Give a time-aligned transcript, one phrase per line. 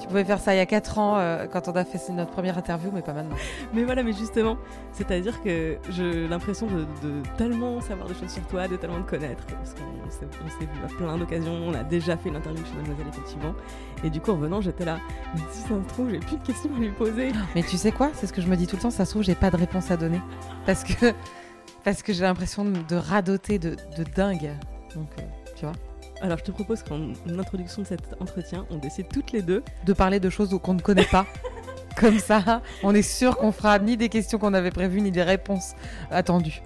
[0.00, 2.30] Tu pouvais faire ça il y a 4 ans euh, quand on a fait notre
[2.30, 3.36] première interview, mais pas maintenant.
[3.72, 4.56] Mais voilà, mais justement,
[4.92, 9.10] c'est-à-dire que j'ai l'impression de, de tellement savoir des choses sur toi, de tellement te
[9.10, 10.26] connaître, parce qu'on s'est,
[10.60, 13.54] vu à plein d'occasions, on a déjà fait une interview chez Mademoiselle, effectivement.
[14.02, 14.98] Et du coup, en venant, j'étais là,
[15.34, 17.30] mais si ça se trouve, j'ai plus de questions à lui poser.
[17.54, 18.10] Mais tu sais quoi?
[18.14, 19.56] C'est ce que je me dis tout le temps, ça se trouve, j'ai pas de
[19.56, 20.20] réponse à donner.
[20.66, 21.12] Parce que,
[21.84, 24.50] parce que j'ai l'impression de, de radoter de, de dingue.
[24.94, 25.22] Donc, euh,
[25.56, 25.74] tu vois
[26.20, 29.62] Alors, je te propose qu'en introduction de cet entretien, on décide toutes les deux.
[29.84, 31.26] De parler de choses qu'on ne connaît pas.
[31.96, 35.22] Comme ça, on est sûr qu'on fera ni des questions qu'on avait prévues, ni des
[35.22, 35.74] réponses
[36.10, 36.60] attendues.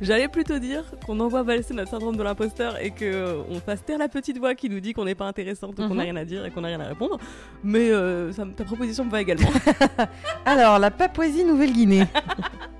[0.00, 3.84] J'allais plutôt dire qu'on envoie valser notre syndrome de l'imposteur et que euh, on fasse
[3.84, 6.00] taire la petite voix qui nous dit qu'on n'est pas intéressante qu'on n'a Mhm.
[6.00, 7.18] rien à dire et qu'on n'a rien à répondre.
[7.62, 9.50] Mais euh, ça ta proposition me va également.
[10.46, 12.06] Alors, la Papouasie-Nouvelle-Guinée.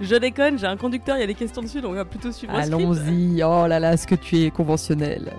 [0.00, 2.32] Je déconne, j'ai un conducteur, il y a des questions dessus, donc on va plutôt
[2.32, 2.54] suivre.
[2.54, 3.42] Allons-y.
[3.42, 5.32] Oh là là, ce que tu es conventionnel.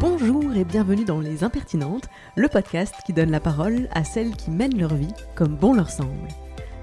[0.00, 4.52] Bonjour et bienvenue dans Les Impertinentes, le podcast qui donne la parole à celles qui
[4.52, 6.28] mènent leur vie comme bon leur semble.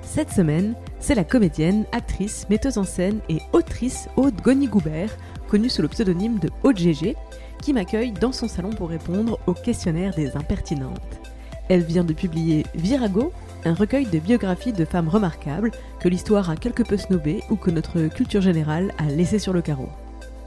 [0.01, 5.15] Cette semaine, c'est la comédienne, actrice, metteuse en scène et autrice Aude Goni-Goubert,
[5.47, 7.15] connue sous le pseudonyme de Aude GG,
[7.61, 11.21] qui m'accueille dans son salon pour répondre au questionnaire des impertinentes.
[11.69, 13.31] Elle vient de publier Virago,
[13.65, 17.71] un recueil de biographies de femmes remarquables que l'histoire a quelque peu snobées ou que
[17.71, 19.89] notre culture générale a laissé sur le carreau.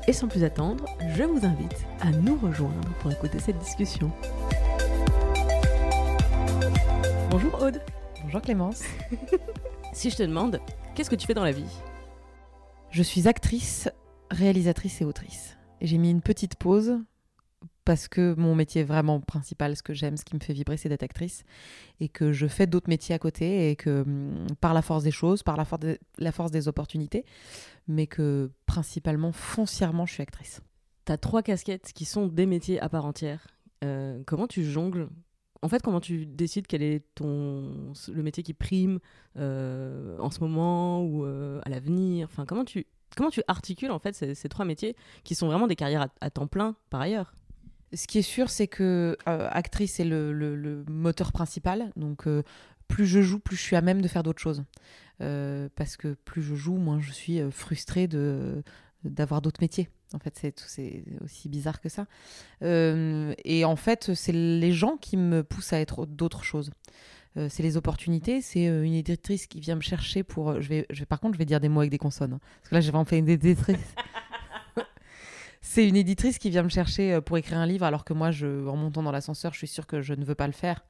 [0.07, 4.11] Et sans plus attendre, je vous invite à nous rejoindre pour écouter cette discussion.
[7.31, 7.81] Bonjour Aude.
[8.25, 8.83] Bonjour Clémence.
[9.95, 10.61] Si je te demande,
[10.95, 11.65] qu'est-ce que tu fais dans la vie?
[12.91, 13.89] Je suis actrice,
[14.31, 15.57] réalisatrice et autrice.
[15.81, 17.01] Et j'ai mis une petite pause
[17.89, 20.91] parce que mon métier vraiment principal, ce que j'aime, ce qui me fait vibrer, c'est
[20.91, 21.43] d'être actrice.
[22.01, 25.11] Et que je fais d'autres métiers à côté et que hum, par la force des
[25.11, 27.25] choses, par la, force des- opportunités,
[27.87, 30.61] mais que principalement, foncièrement, je suis actrice.
[31.07, 33.47] T'as trois casquettes qui sont des métiers à part entière.
[33.83, 35.09] Euh, comment tu jongles?
[35.63, 38.99] En fait, comment tu décides quel est le métier qui prime
[39.39, 42.29] euh, en ce moment ou euh, à l'avenir?
[42.31, 42.85] Enfin, comment tu
[43.17, 44.95] comment tu articules en fait ces, trois métiers
[45.25, 47.33] qui sont vraiment des carrières à temps plein par ailleurs?
[47.95, 51.91] Ce qui est sûr, c'est que euh, actrice, c'est le, moteur principal.
[51.97, 52.43] Donc, euh,
[52.87, 54.65] plus je joue, plus je suis à même de faire d'autres choses.
[55.21, 58.63] Euh, parce que plus je joue, moins je suis frustrée de
[59.05, 59.89] d'avoir d'autres métiers.
[60.13, 62.07] En fait, c'est aussi bizarre que ça.
[62.63, 66.71] Et en fait, c'est les gens qui me poussent à être d'autres choses.
[67.37, 68.41] C'est les opportunités.
[68.41, 70.61] C'est une éditrice qui vient me chercher pour.
[70.61, 72.35] je vais, par contre, je vais dire des mots avec des consonnes.
[72.35, 72.41] hein.
[72.61, 73.77] parce que là, j'ai vraiment fait une éditrice.
[75.71, 78.31] C'est une éditrice qui vient me chercher euh, pour écrire un livre, alors que moi,
[78.31, 80.83] je, en montant dans l'ascenseur, je suis sûre que je ne veux pas le faire.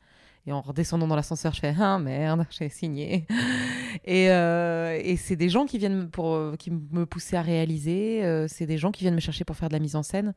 [0.46, 3.26] Et en redescendant dans l'ascenseur, je fais Ah merde, j'ai signé.
[4.04, 8.22] Et, euh, et c'est des gens qui viennent pour, euh, qui me pousser à réaliser.
[8.46, 10.32] c'est des gens qui viennent me chercher pour faire de la mise en scène.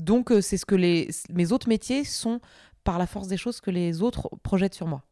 [0.00, 2.40] Donc, c'est ce que les, mes autres métiers sont
[2.82, 5.04] par la force des choses que les autres projettent sur moi.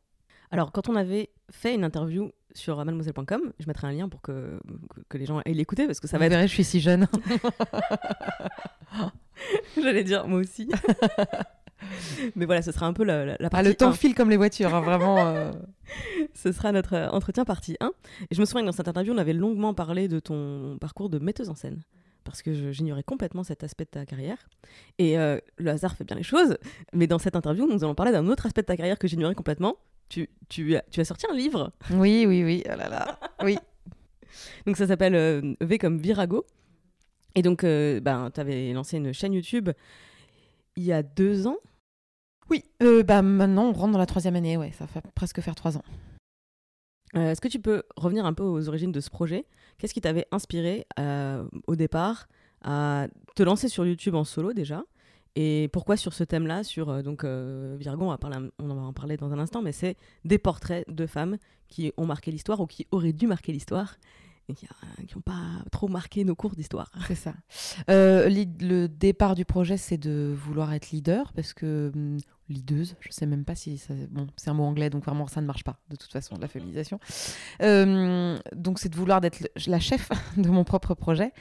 [0.50, 4.58] Alors, quand on avait fait une interview sur mademoiselle.com, je mettrai un lien pour que,
[5.08, 6.40] que, les gens aillent l'écouter parce que ça va être.
[6.42, 7.08] je suis si jeune.
[9.80, 10.68] J'allais dire moi aussi.
[12.36, 13.92] Mais voilà, ce sera un peu la, la, la Ah, partie le temps 1.
[13.92, 15.18] file comme les voitures, hein, vraiment.
[15.26, 15.52] euh.
[16.34, 17.90] Ce sera notre euh, entretien partie 1.
[18.30, 21.10] Et je me souviens que dans cette interview, on avait longuement parlé de ton parcours
[21.10, 21.82] de metteuse en scène.
[22.22, 24.38] Parce que j'ignorais complètement cet aspect de ta carrière.
[24.98, 26.56] Et euh, le hasard fait bien les choses.
[26.94, 29.34] Mais dans cette interview, nous allons parler d'un autre aspect de ta carrière que j'ignorais
[29.34, 29.76] complètement.
[30.08, 31.72] Tu, tu, as, tu as sorti un livre.
[31.90, 32.62] Oui, oui, oui.
[32.66, 33.18] Oh là là.
[33.42, 33.56] Oui.
[34.66, 36.44] Donc ça s'appelle euh, V comme Virago.
[37.34, 39.70] Et donc, euh, ben, tu avais lancé une chaîne YouTube
[40.76, 41.58] il y a deux ans.
[42.50, 45.54] Oui, euh, bah maintenant on rentre dans la troisième année, ouais, ça fait presque faire
[45.54, 45.84] trois ans.
[47.14, 49.46] Est-ce que tu peux revenir un peu aux origines de ce projet?
[49.78, 50.84] Qu'est-ce qui t'avait inspiré
[51.68, 52.26] au départ
[52.62, 53.06] à
[53.36, 54.82] te lancer sur YouTube en solo déjà?
[55.36, 58.18] Et pourquoi sur ce thème-là, sur euh, donc euh, Virgo, on va,
[58.58, 61.38] on va en parler dans un instant, mais c'est des portraits de femmes
[61.68, 63.96] qui ont marqué l'histoire ou qui auraient dû marquer l'histoire
[64.48, 64.66] et qui
[65.14, 66.90] n'ont pas trop marqué nos cours d'histoire.
[67.08, 67.34] C'est ça.
[67.90, 71.90] Euh, le départ du projet, c'est de vouloir être leader parce que
[72.48, 72.96] leaduse.
[73.00, 75.64] Je sais même pas si bon, c'est un mot anglais, donc vraiment ça ne marche
[75.64, 77.00] pas de toute façon la féminisation.
[77.62, 81.32] Euh, donc c'est de vouloir d'être la chef de mon propre projet,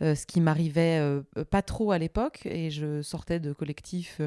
[0.00, 4.20] euh, ce qui m'arrivait euh, pas trop à l'époque et je sortais de collectifs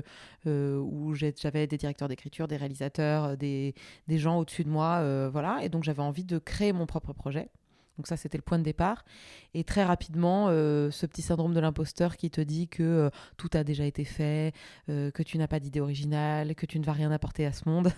[0.46, 3.74] où j'avais des directeurs d'écriture, des réalisateurs, des,
[4.08, 7.50] des gens au-dessus de moi, voilà, et donc j'avais envie de créer mon propre projet.
[7.98, 9.06] Donc ça, c'était le point de départ.
[9.54, 13.50] Et très rapidement, euh, ce petit syndrome de l'imposteur qui te dit que euh, tout
[13.54, 14.54] a déjà été fait,
[14.90, 17.68] euh, que tu n'as pas d'idée originale, que tu ne vas rien apporter à ce
[17.70, 17.92] monde.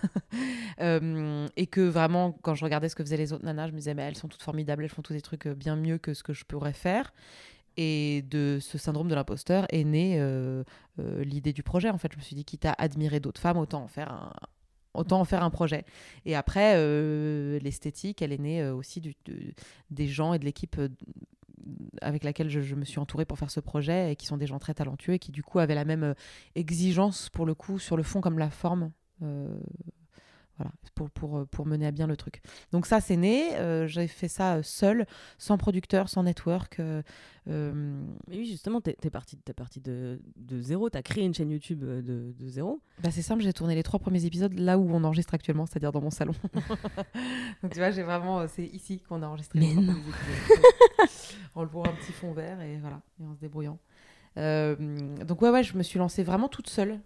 [1.56, 3.94] et que vraiment, quand je regardais ce que faisaient les autres nanas, je me disais,
[3.94, 6.32] mais elles sont toutes formidables, elles font tous des trucs bien mieux que ce que
[6.32, 7.12] je pourrais faire.
[7.76, 10.20] Et de ce syndrome de l'imposteur est née
[10.98, 11.90] l'idée du projet.
[11.90, 14.32] En fait, je me suis dit, quitte à admirer d'autres femmes, autant en faire un,
[14.98, 15.84] autant en faire un projet.
[16.24, 19.14] Et après, euh, l'esthétique, elle est née euh, aussi du,
[19.90, 20.88] des gens et de l'équipe euh,
[22.00, 24.58] avec laquelle je, me suis entourée pour faire ce projet et qui sont des gens
[24.58, 26.14] très talentueux et qui du coup avaient la même
[26.54, 28.90] exigence pour le coup sur le fond comme la forme
[30.58, 32.42] voilà, pour, pour, pour, mener à bien le truc.
[32.72, 33.56] Donc ça, c'est né.
[33.56, 35.06] Euh, j'ai fait ça euh, seul,
[35.38, 36.80] sans producteur, sans network.
[36.80, 37.02] Euh,
[37.46, 40.90] Mais oui, justement, tu es, parti, es parti de, de zéro.
[40.90, 42.80] Tu as créé une chaîne YouTube de, de zéro.
[43.02, 45.92] Bah, c'est simple, j'ai tourné les trois premiers épisodes là où on enregistre actuellement, c'est-à-dire
[45.92, 46.34] dans mon salon.
[47.62, 48.46] Donc tu vois, j'ai vraiment...
[48.48, 49.94] C'est ici qu'on a enregistré Mais les non.
[51.54, 53.78] en le un petit fond vert et voilà, et en se débrouillant.
[54.36, 56.98] donc ouais, ouais, je me suis lancée vraiment toute seule.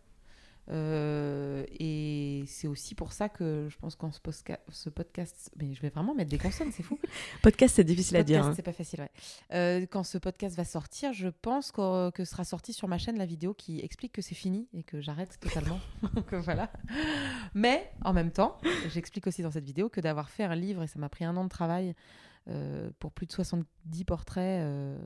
[0.70, 4.20] Euh, et c'est aussi pour ça que je pense qu'en ce,
[4.68, 6.98] ce, podcast, mais je vais vraiment mettre des consonnes, c'est fou.
[7.42, 8.44] podcast, c'est difficile à dire.
[8.44, 8.52] Hein.
[8.54, 9.10] C'est pas facile, ouais.
[9.52, 13.18] Euh, quand ce podcast va sortir, je pense que, que, sera sorti sur ma chaîne
[13.18, 15.80] la vidéo qui explique que c'est fini et que j'arrête totalement.
[16.14, 16.70] Donc voilà.
[17.54, 18.58] Mais en même temps,
[18.90, 21.36] j'explique aussi dans cette vidéo que d'avoir fait un livre et ça m'a pris un
[21.36, 21.94] an de travail.
[22.48, 24.98] Euh, pour plus de 70 portraits euh,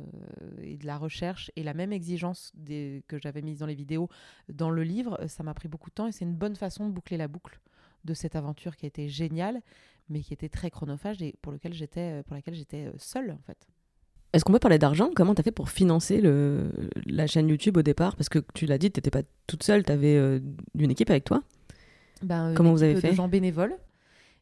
[0.63, 4.09] et de la recherche et la même exigence des, que j'avais mise dans les vidéos
[4.51, 6.87] dans le livre, euh, ça m'a pris beaucoup de temps et c'est une bonne façon
[6.87, 7.61] de boucler la boucle
[8.07, 9.61] de cette aventure qui a été géniale,
[10.09, 13.69] mais qui était très chronophage et pour, lequel j'étais, pour laquelle j'étais seule en fait.
[14.33, 15.11] Est-ce qu'on peut parler d'argent?
[15.15, 16.71] Comment tu as fait pour financer le,
[17.05, 18.17] la chaîne YouTube au départ?
[18.17, 20.41] Parce que tu l'as dit, tu n'étais pas toute seule, tu avais
[20.75, 21.43] une équipe avec toi.
[22.23, 23.11] Ben, Comment vous avez fait?
[23.11, 23.77] de gens bénévoles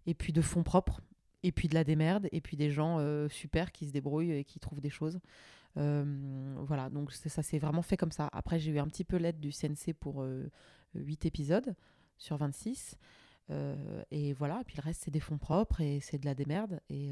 [0.06, 1.00] et puis de fonds propres
[1.44, 4.44] et puis de la démerde, et puis des gens euh, super qui se débrouillent et
[4.44, 5.20] qui trouvent des choses.
[5.76, 8.30] Euh, voilà, donc ça s'est vraiment fait comme ça.
[8.32, 11.76] Après, j'ai eu un petit peu l'aide du CNC pour 8 euh, épisodes
[12.16, 12.96] sur 26.
[14.10, 16.80] et voilà, et puis le reste, c'est des fonds propres et c'est de la démerde.
[16.88, 17.10] Et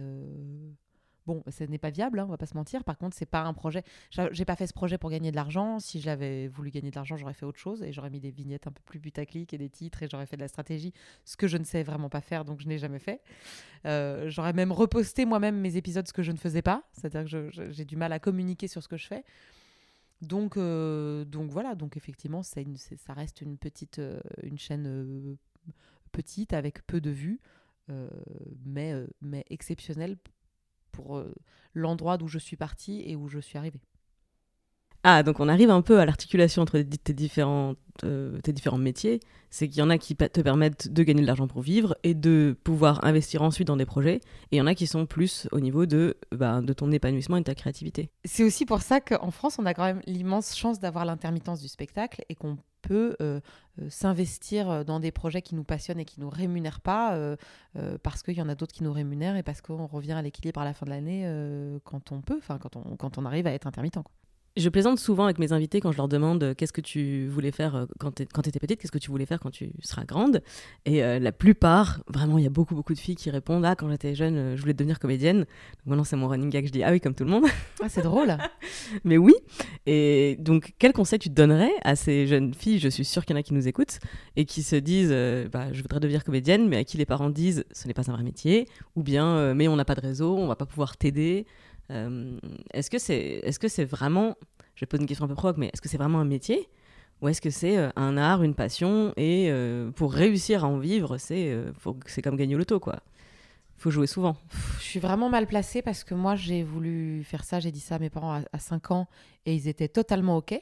[1.27, 2.83] Bon, ce n'est pas viable, hein, on va pas se mentir.
[2.83, 3.85] Par contre, c'est pas un projet.
[4.11, 5.79] J'ai pas fait ce projet pour gagner de l'argent.
[5.79, 8.67] Si j'avais voulu gagner de l'argent, j'aurais fait autre chose et j'aurais mis des vignettes
[8.67, 10.93] un peu plus putaclic et des titres et j'aurais fait de la stratégie,
[11.25, 13.21] ce que je ne sais vraiment pas faire, donc je n'ai jamais fait.
[13.87, 16.83] Euh, j'aurais même reposté moi-même mes épisodes, ce que je ne faisais pas.
[16.93, 19.25] C'est-à-dire que j'ai du mal à communiquer sur ce que je fais.
[20.23, 21.77] Donc, euh, donc voilà.
[21.77, 22.63] Donc effectivement, ça
[23.11, 25.37] reste une petite, euh, une chaîne
[26.11, 27.41] petite avec peu de vues,
[28.65, 30.17] mais mais exceptionnelle
[30.93, 31.35] pour euh,
[31.75, 33.81] l'endroit d'où je suis partie et où je suis arrivée.
[35.05, 37.75] Ah, donc on arrive un peu à l'articulation entre tes différents,
[38.05, 39.19] euh, tes différents métiers.
[39.51, 42.15] C'est qu'il y en a qui te permettent de gagner de l'argent pour vivre et
[42.15, 44.17] de pouvoir investir ensuite dans des projets.
[44.51, 47.37] Et il y en a qui sont plus au niveau de, bah, de ton épanouissement
[47.37, 48.11] et de ta créativité.
[48.25, 51.69] C'est aussi pour ça qu'en France, on a quand même l'immense chance d'avoir l'intermittence du
[51.69, 53.41] spectacle et qu'on peut euh,
[53.81, 57.37] euh, s'investir dans des projets qui nous passionnent et qui nous rémunèrent pas euh,
[58.03, 60.61] parce qu'il y en a d'autres qui nous rémunèrent et parce qu'on revient à l'équilibre
[60.61, 63.53] à la fin de l'année quand on peut, enfin quand on, quand on arrive à
[63.53, 63.99] être intermittent.
[64.55, 67.53] Je plaisante souvent avec mes invités quand je leur demande euh, qu'est-ce que tu voulais
[67.53, 70.43] faire euh, quand tu étais petite, qu'est-ce que tu voulais faire quand tu seras grande.
[70.85, 73.77] Et euh, la plupart, vraiment, il y a beaucoup, beaucoup de filles qui répondent Ah,
[73.77, 75.39] quand j'étais jeune, je voulais devenir comédienne.
[75.39, 77.45] Donc maintenant, c'est mon running gag, je dis Ah oui, comme tout le monde.
[77.83, 78.37] Ah, c'est drôle.
[79.05, 79.33] Mais oui.
[79.87, 83.35] Et donc, quel conseil tu te donnerais à ces jeunes filles Je suis sûre qu'il
[83.35, 84.01] y en a qui nous écoutent
[84.37, 85.17] et qui se disent
[85.51, 88.13] bah, Je voudrais devenir comédienne, mais à qui les parents disent Ce n'est pas un
[88.13, 88.69] vrai métier.
[88.97, 91.47] Ou bien, mais on n'a pas de réseau, on va pas pouvoir t'aider.
[91.91, 92.39] Euh,
[92.73, 94.37] est-ce que c'est est -ce c'est vraiment,
[94.75, 96.69] je poser une question un peu provoque, mais est-ce que c'est vraiment un métier
[97.21, 100.79] ou est-ce que c'est euh, un art, une passion et euh, pour réussir à en
[100.79, 101.57] vivre, c'est
[102.07, 103.01] c'est comme gagner au loto quoi.
[103.77, 104.37] Faut jouer souvent.
[104.79, 107.97] Je suis vraiment mal placée parce que moi j'ai voulu faire ça, j'ai dit ça
[107.97, 109.09] à mes parents à, 5 ans
[109.45, 110.55] et ils étaient totalement OK.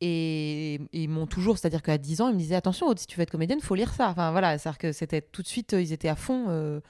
[0.00, 3.22] Et ils m'ont toujours, c'est-à-dire qu'à 10 ans, ils me disaient attention, si tu veux
[3.22, 4.08] être comédienne, faut lire ça.
[4.10, 6.80] Enfin voilà, c'est-à-dire que c'était tout de suite, ils étaient à fond.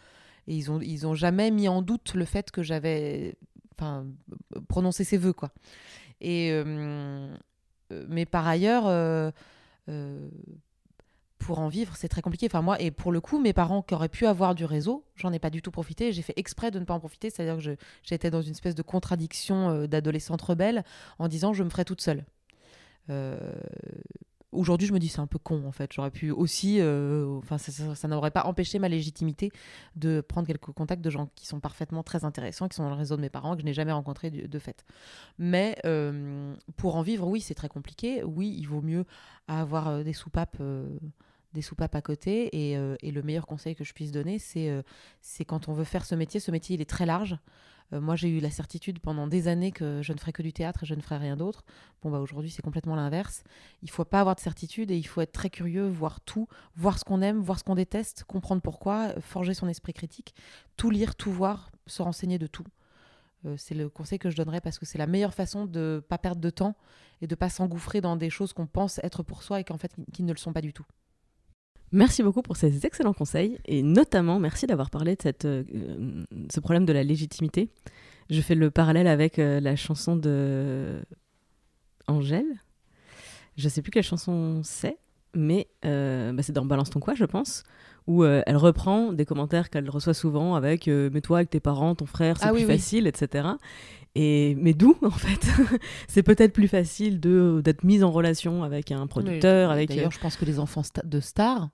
[0.48, 3.36] Et ils ont, ils ont jamais mis en doute le fait que j'avais
[3.76, 4.06] enfin,
[4.68, 5.32] prononcé ces vœux.
[5.32, 5.50] Quoi.
[6.20, 7.34] Et, euh,
[7.92, 9.30] euh, mais par ailleurs, euh,
[11.38, 12.46] pour en vivre, c'est très compliqué.
[12.46, 15.32] Enfin, moi, et pour le coup, mes parents qui auraient pu avoir du réseau, j'en
[15.32, 16.12] ai pas du tout profité.
[16.12, 17.30] J'ai fait exprès de ne pas en profiter.
[17.30, 20.84] C'est-à-dire que j'étais dans une espèce de contradiction d'adolescente rebelle
[21.18, 22.24] en disant je me ferai toute seule
[24.56, 25.92] aujourd'hui, je me dis c'est un peu con en fait.
[25.92, 29.50] J'aurais pu aussi, euh, enfin, ça, n'aurait pas empêché ma légitimité
[29.94, 32.96] de prendre quelques contacts de gens qui sont parfaitement très intéressants, qui sont dans le
[32.96, 34.84] réseau de mes parents, que je n'ai jamais rencontrés du- de fait.
[35.38, 38.22] Mais euh, pour en vivre, oui, c'est très compliqué.
[38.24, 39.04] Oui, il vaut mieux
[39.48, 40.56] avoir euh, des soupapes.
[41.52, 45.72] des soupapes à côté et, le meilleur conseil que je puisse donner c'est quand on
[45.72, 47.38] veut faire ce métier ce métier il est très large
[47.92, 50.82] moi j'ai eu la certitude pendant des années que je ne ferais que du théâtre
[50.82, 51.64] et je ne ferais rien d'autre.
[52.02, 53.44] Bon bah aujourd'hui c'est complètement l'inverse.
[53.82, 56.98] Il faut pas avoir de certitude et il faut être très curieux voir tout voir
[56.98, 60.34] ce qu'on aime voir ce qu'on déteste comprendre pourquoi euh, forger son esprit critique
[60.76, 62.66] tout lire tout voir se renseigner de tout.
[63.44, 66.18] Euh, c'est le conseil que je donnerais parce que c'est la meilleure façon de pas
[66.18, 66.74] perdre de temps
[67.20, 69.94] et de pas s'engouffrer dans des choses qu'on pense être pour soi et qu'en fait
[70.12, 70.86] qui ne le sont pas du tout
[71.92, 76.84] Merci beaucoup pour ces excellents conseils et notamment merci d'avoir parlé de euh, ce problème
[76.84, 77.70] de la légitimité.
[78.28, 81.00] Je fais le parallèle avec euh, la chanson de
[82.08, 82.60] Angèle.
[83.56, 84.98] Je sais plus quelle chanson c'est,
[85.34, 87.62] mais euh, bah, c'est dans Balance ton quoi, je pense,
[88.06, 91.60] où euh, elle reprend des commentaires qu'elle reçoit souvent avec euh, Mais toi, avec tes
[91.60, 92.72] parents, ton frère, c'est Ah plus oui, oui.
[92.76, 93.48] facile, etc.
[94.14, 95.46] Et, mais d'où, en fait?
[96.08, 99.90] C'est peut-être plus facile de- d'être mise en relation avec un producteur, avec.
[99.90, 101.68] euh, D'ailleurs, je pense que les enfants sta- de stars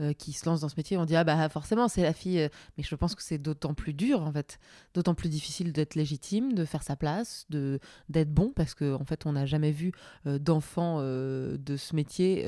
[0.00, 2.40] euh, qui se lancent dans ce métier, on dit ah bah forcément c'est la fille.
[2.40, 4.58] euh, Mais je pense que c'est d'autant plus dur en fait,
[4.94, 9.04] d'autant plus difficile d'être légitime, de faire sa place, de d'être bon parce que en
[9.04, 9.92] fait on n'a jamais vu
[10.26, 12.46] euh, d'enfants de ce métier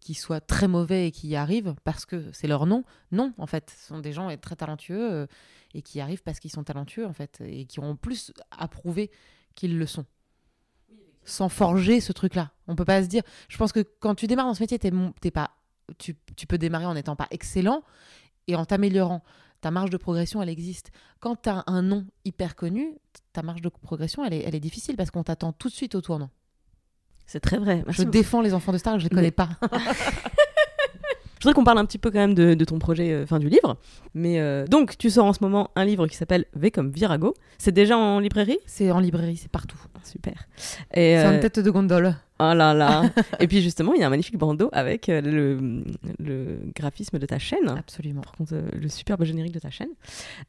[0.00, 2.84] qui soient très mauvais et qui y arrivent parce que c'est leur nom.
[3.12, 5.26] Non, en fait, ce sont des gens très talentueux
[5.74, 8.68] et qui y arrivent parce qu'ils sont talentueux en fait et qui ont plus à
[8.68, 9.10] prouver
[9.54, 10.06] qu'ils le sont
[11.24, 12.52] sans forger ce truc-là.
[12.66, 13.22] On peut pas se dire.
[13.48, 15.50] Je pense que quand tu démarres dans ce métier, t'es mon- pas.
[15.96, 17.82] Tu, tu peux démarrer en n'étant pas excellent
[18.46, 19.22] et en t'améliorant.
[19.60, 20.90] Ta marge de progression, elle existe.
[21.18, 22.94] Quand tu as un nom hyper connu,
[23.32, 25.94] ta marge de progression, elle est, elle est difficile parce qu'on t'attend tout de suite
[25.96, 26.30] au tournant.
[27.26, 27.82] C'est très vrai.
[27.84, 28.12] Merci je beaucoup.
[28.12, 29.48] défends les enfants de stars, je les Mais- connais pas.
[31.40, 33.38] Je voudrais qu'on parle un petit peu quand même de, de ton projet, euh, fin
[33.38, 33.76] du livre.
[34.12, 37.32] Mais euh, donc, tu sors en ce moment un livre qui s'appelle V comme Virago.
[37.58, 38.58] C'est déjà en librairie?
[38.66, 39.78] C'est en librairie, c'est partout.
[40.08, 40.46] Super.
[40.56, 42.14] C'est euh, en tête de gondole.
[42.40, 43.02] oh là là.
[43.40, 45.84] Et puis justement, il y a un magnifique bandeau avec euh, le,
[46.18, 47.68] le graphisme de ta chaîne.
[47.68, 48.22] Absolument.
[48.22, 49.90] Par contre, euh, le superbe générique de ta chaîne.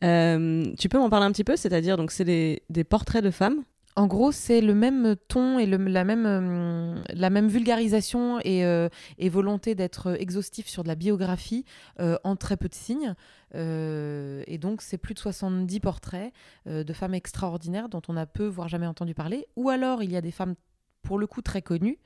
[0.04, 1.56] Euh, tu peux m'en parler un petit peu?
[1.56, 3.64] C'est-à-dire, donc, c'est des, des portraits de femmes.
[4.00, 8.64] En gros, c'est le même ton et le- la, même, euh, la même vulgarisation et,
[8.64, 8.88] euh,
[9.18, 11.66] et volonté d'être exhaustif sur de la biographie
[12.00, 13.14] euh, en très peu de signes.
[13.56, 16.32] Et donc, c'est plus de 70 portraits
[16.66, 19.48] de femmes extraordinaires dont on a peu, voire jamais entendu parler.
[19.58, 20.56] Ou alors, il y a des femmes
[21.02, 21.98] pour le coup très connues,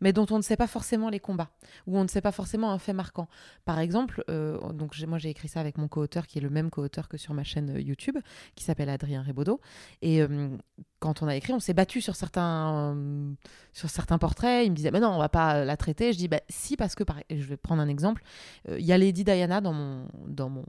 [0.00, 1.50] mais dont on ne sait pas forcément les combats,
[1.86, 3.28] ou on ne sait pas forcément un fait marquant.
[3.64, 6.70] Par exemple, euh, donc moi j'ai écrit ça avec mon co-auteur, qui est le même
[6.70, 8.18] co-auteur que sur ma chaîne euh, YouTube,
[8.54, 9.60] qui s'appelle Adrien Rebaudot.
[10.02, 10.56] Et euh,
[10.98, 12.96] quand on a écrit, on s'est battu sur certains,
[13.72, 14.66] sur certains portraits.
[14.66, 16.12] Il me disait, mais non, on va pas la traiter.
[16.12, 18.22] Je dis, bah si, parce que, je vais prendre un exemple.
[18.68, 20.64] Il y a Lady Diana dans mon, dans mon,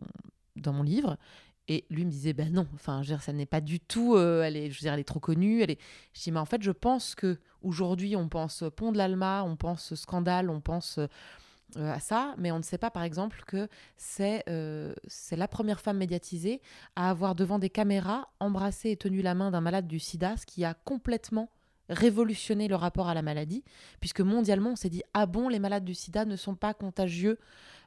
[0.56, 1.18] dans mon livre.
[1.68, 4.58] Et lui me disait, ben non, enfin, je ça n'est pas du tout, euh, elle
[4.58, 5.62] est, je elle est trop connue.
[5.62, 5.80] Elle est...
[6.14, 9.56] Je dis, mais en fait, je pense que aujourd'hui, on pense Pont de l'Alma, on
[9.56, 11.00] pense scandale, on pense
[11.78, 13.68] euh, à ça, mais on ne sait pas, par exemple, que
[13.98, 16.62] c'est euh, c'est la première femme médiatisée
[16.96, 20.46] à avoir devant des caméras embrassé et tenu la main d'un malade du sida, ce
[20.46, 21.50] qui a complètement
[21.90, 23.64] révolutionné le rapport à la maladie,
[24.00, 27.40] puisque mondialement, on s'est dit, ah bon, les malades du sida ne sont pas contagieux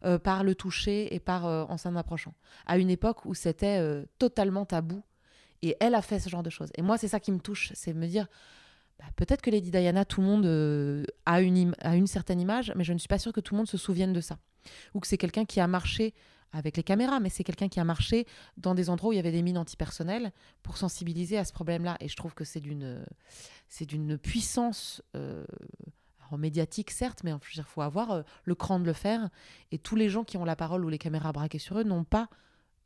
[0.05, 2.35] euh, par le toucher et par euh, en s'en approchant.
[2.67, 5.03] À une époque où c'était euh, totalement tabou.
[5.63, 6.69] Et elle a fait ce genre de choses.
[6.77, 8.27] Et moi, c'est ça qui me touche, c'est me dire,
[8.99, 12.85] bah, peut-être que Lady Diana, tout le monde a, une a une certaine image, mais
[12.85, 14.37] je ne suis pas sûre que tout le monde se souvienne de ça.
[14.95, 16.13] Ou que c'est quelqu'un qui a marché
[16.53, 18.27] avec les caméras, mais c'est quelqu'un qui a marché
[18.57, 21.97] dans des endroits où il y avait des mines antipersonnelles pour sensibiliser à ce problème-là.
[22.01, 23.05] Et je trouve que c'est d'une,
[23.69, 25.45] c'est d'une puissance euh,
[26.37, 29.29] médiatique, certes, mais il faut avoir euh, le cran de le faire.
[29.71, 32.05] Et tous les gens qui ont la parole ou les caméras braquées sur eux n'ont
[32.05, 32.29] pas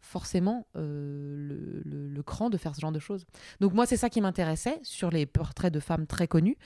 [0.00, 3.24] forcément euh, le, le- le cran de faire ce genre de choses.
[3.60, 6.56] Donc moi, c'est ça qui m'intéressait sur les portraits de femmes très connues.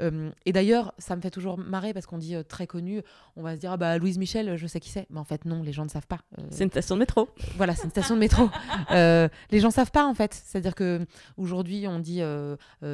[0.00, 3.02] Euh, et d'ailleurs, ça me fait toujours marrer parce qu'on dit euh, très connues,
[3.36, 5.06] on va se dire, ah bah Louise Michel, je sais qui c'est.
[5.10, 6.20] Mais en fait, non, les gens ne savent pas.
[6.50, 7.28] C'est une station de métro.
[7.56, 8.48] voilà, c'est une station de métro.
[8.90, 10.34] Les gens savent pas en fait.
[10.34, 12.20] C'est-à-dire que aujourd'hui, on dit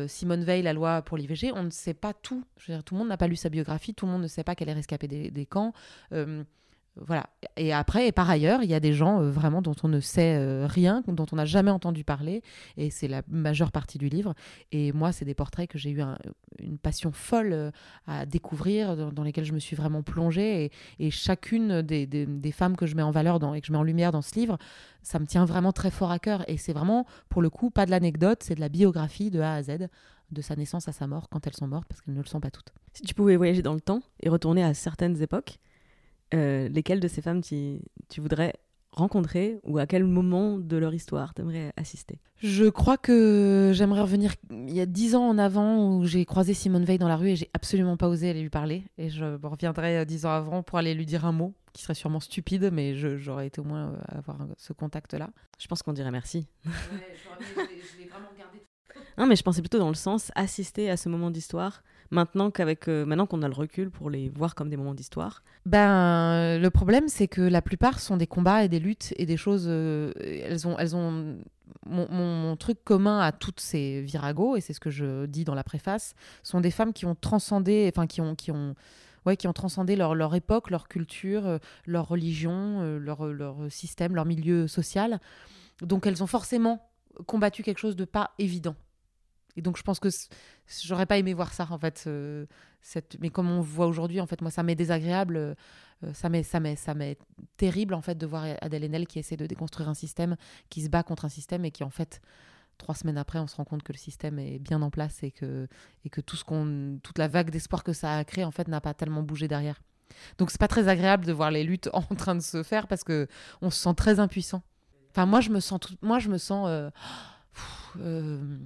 [0.09, 2.45] Simone Veil, la loi pour l'IVG, on ne sait pas tout.
[2.59, 4.27] Je veux dire, tout le monde n'a pas lu sa biographie, tout le monde ne
[4.29, 5.73] sait pas qu'elle est rescapée des, des camps.
[6.97, 7.27] Voilà.
[7.57, 9.99] Et après, et par ailleurs, il y a des gens euh, vraiment dont on ne
[9.99, 12.43] sait euh, rien, dont on n'a jamais entendu parler,
[12.77, 14.35] et c'est la majeure partie du livre.
[14.71, 16.17] Et moi, c'est des portraits que j'ai eu un-
[16.61, 17.71] une passion folle euh,
[18.07, 20.71] à découvrir, dans, lesquels je me suis vraiment plongée.
[21.01, 23.83] Et, chacune des femmes que je mets en valeur dans, et que je mets en
[23.83, 24.59] lumière dans ce livre,
[25.03, 26.49] ça me tient vraiment très fort à cœur.
[26.49, 29.55] Et c'est vraiment, pour le coup, pas de l'anecdote, c'est de la biographie de A
[29.55, 29.89] à Z.
[30.31, 32.41] de sa naissance à sa mort quand elles sont mortes, parce qu'elles ne le sont
[32.41, 32.73] pas toutes.
[32.93, 35.59] Si tu pouvais voyager dans le temps et retourner à certaines époques,
[36.35, 38.55] euh, lesquelles de ces femmes tu, tu voudrais
[38.95, 42.21] rencontrer ou à quel moment de leur histoire t'aimerais assister?
[42.39, 46.55] Je crois que j'aimerais revenir il y a dix ans en avant où j'ai croisé
[46.55, 48.85] Simone Veil dans la rue et j'ai absolument pas osé aller lui parler.
[48.99, 51.95] Et je reviendrai euh, dix ans avant pour aller lui dire un mot qui serait
[51.95, 55.31] sûrement stupide, mais j'aurais été au moins euh, avoir ce contact-là.
[55.59, 56.47] Je pense qu'on dirait merci.
[56.65, 56.73] Ouais,
[57.47, 58.59] je l'ai vraiment gardé.
[59.19, 62.89] Non, mais je pensais plutôt dans le sens assister à ce moment d'histoire, maintenant qu'avec
[62.89, 65.43] euh, maintenant qu'on a le recul pour les voir comme des moments d'histoire.
[65.67, 69.37] Ben, le problème, c'est que la plupart sont des combats et des luttes et des
[69.37, 69.67] choses.
[69.69, 71.37] euh, elles ont, elles ont
[71.87, 75.65] mon, truc commun à toutes ces viragos, et c'est ce que je dis dans la
[75.65, 78.75] préface, sont des femmes qui ont transcendé, enfin qui ont, qui ont,
[79.27, 84.15] ouais, qui ont transcendé leur, leur époque, leur culture, euh, leur religion, leur, leur système,
[84.15, 85.21] leur milieu social.
[85.81, 86.89] Donc, elles ont forcément
[87.27, 88.77] combattu quelque chose de pas évident.
[89.57, 90.09] Et donc, je pense que
[90.83, 92.05] j'aurais pas aimé voir ça, en fait.
[92.07, 92.47] euh.
[93.21, 95.37] Mais comme on voit aujourd'hui, en fait, moi, ça m'est désagréable.
[95.37, 95.55] euh,
[96.13, 96.95] ça m'est ça ça
[97.57, 100.37] terrible en fait de voir Adèle Haenel qui essaie de déconstruire un système
[100.69, 102.21] qui se bat contre un système et qui en fait
[102.79, 105.31] trois semaines après on se rend compte que le système est bien en place et
[105.31, 105.69] que
[106.05, 108.69] et que tout ce qu'on toute la vague d'espoir que ça a créé en fait
[108.69, 109.81] n'a pas tellement bougé derrière
[110.39, 113.05] donc c'est pas très agréable de voir les luttes en train de se faire parce
[113.05, 113.29] que
[113.63, 114.63] on se sent très impuissant
[115.11, 116.91] enfin moi je me sens moi je me sens euh,
[118.01, 118.59] euh,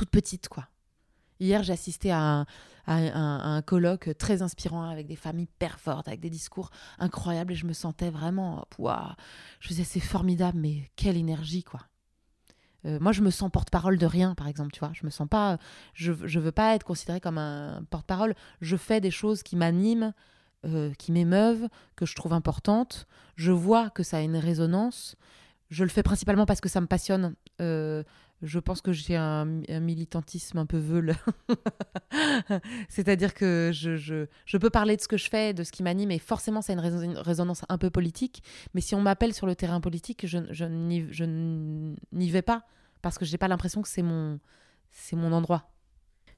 [0.00, 0.66] toute petite quoi
[1.40, 1.62] Hier,
[2.10, 2.46] un,
[2.86, 6.70] à un- à un colloque très inspirant avec des familles hyper fortes, avec des discours
[6.98, 9.12] incroyables et je me sentais vraiment, waouh,
[9.60, 11.80] je faisais c'est formidable, mais quelle énergie quoi.
[12.86, 14.92] Euh, moi, je me sens porte-parole de rien, par exemple, tu vois.
[14.94, 15.58] Je me sens pas,
[15.92, 18.34] je, je veux pas être considérée comme un porte-parole.
[18.62, 20.14] Je fais des choses qui m'animent,
[20.64, 23.06] euh, qui m'émeuvent, que je trouve importantes.
[23.36, 25.16] Je vois que ça a une résonance.
[25.68, 27.34] Je le fais principalement parce que ça me passionne.
[27.60, 28.02] Euh,
[28.42, 31.14] je pense que j'ai un, militantisme un peu veule.
[32.88, 35.82] C'est-à-dire que je, je, je peux parler de ce que je fais, de ce qui
[35.82, 38.42] m'anime, et forcément, ça a une, résonance un peu politique.
[38.74, 42.66] Mais si on m'appelle sur le terrain politique, je, je n'y je vais pas,
[43.02, 44.40] parce que j'ai pas l'impression que c'est mon,
[45.12, 45.70] mon endroit.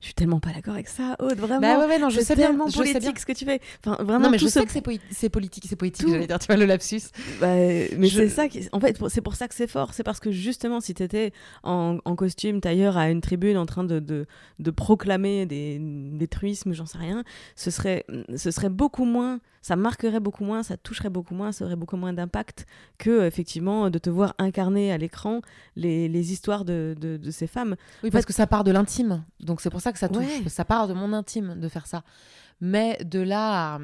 [0.03, 1.61] Je suis tellement pas d'accord avec ça, Aude, vraiment.
[1.61, 2.93] Bah ouais, ouais, non, je sais bien, tellement je sais bien.
[2.95, 3.61] politique ce que tu fais.
[3.87, 4.81] Enfin, vraiment, non, mais tout je ce sais que c'est
[5.31, 7.03] politique, c'est poétique, j'allais dire, tu vois, le lapsus.
[7.41, 8.69] Bah, mais Je- c'est ça qui...
[8.73, 9.95] En fait, c'est pour ça que c'est fort.
[9.95, 13.65] C'est parce que justement, si tu étais en, en costume tailleur à une tribune en
[13.65, 14.27] train de, de,
[14.59, 17.23] de proclamer des, des truismes, j'en sais rien,
[17.55, 18.05] ce serait,
[18.37, 21.96] ce serait beaucoup moins, ça marquerait beaucoup moins, ça toucherait beaucoup moins, ça aurait beaucoup
[21.96, 22.66] moins d'impact
[22.98, 25.40] que, effectivement, de te voir incarner à l'écran
[25.77, 27.77] les, les histoires de, de, de ces femmes.
[28.03, 29.25] Oui, parce que ça part de l'intime.
[29.40, 30.27] Donc c'est pour ça que ça touche.
[30.27, 30.48] Ouais.
[30.48, 32.03] Ça part de mon intime de faire ça.
[32.61, 33.81] Mais de là à,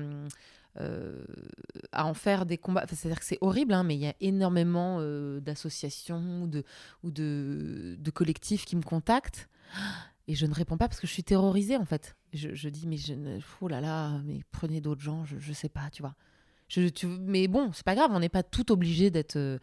[0.80, 1.24] euh,
[1.92, 4.14] à en faire des combats, enfin, c'est-à-dire que c'est horrible, hein, mais il y a
[4.20, 6.64] énormément euh, d'associations ou, de,
[7.02, 9.48] ou de, de collectifs qui me contactent.
[10.28, 12.14] Et je ne réponds pas parce que je suis terrorisée en fait.
[12.32, 13.38] Je, je dis, mais je ne...
[13.60, 16.14] oh là là, mais prenez d'autres gens, je, je sais pas, tu vois.
[16.68, 19.36] Je, tu- mais bon, c'est pas grave, on n'est pas tout obligé d'être.
[19.36, 19.58] euh,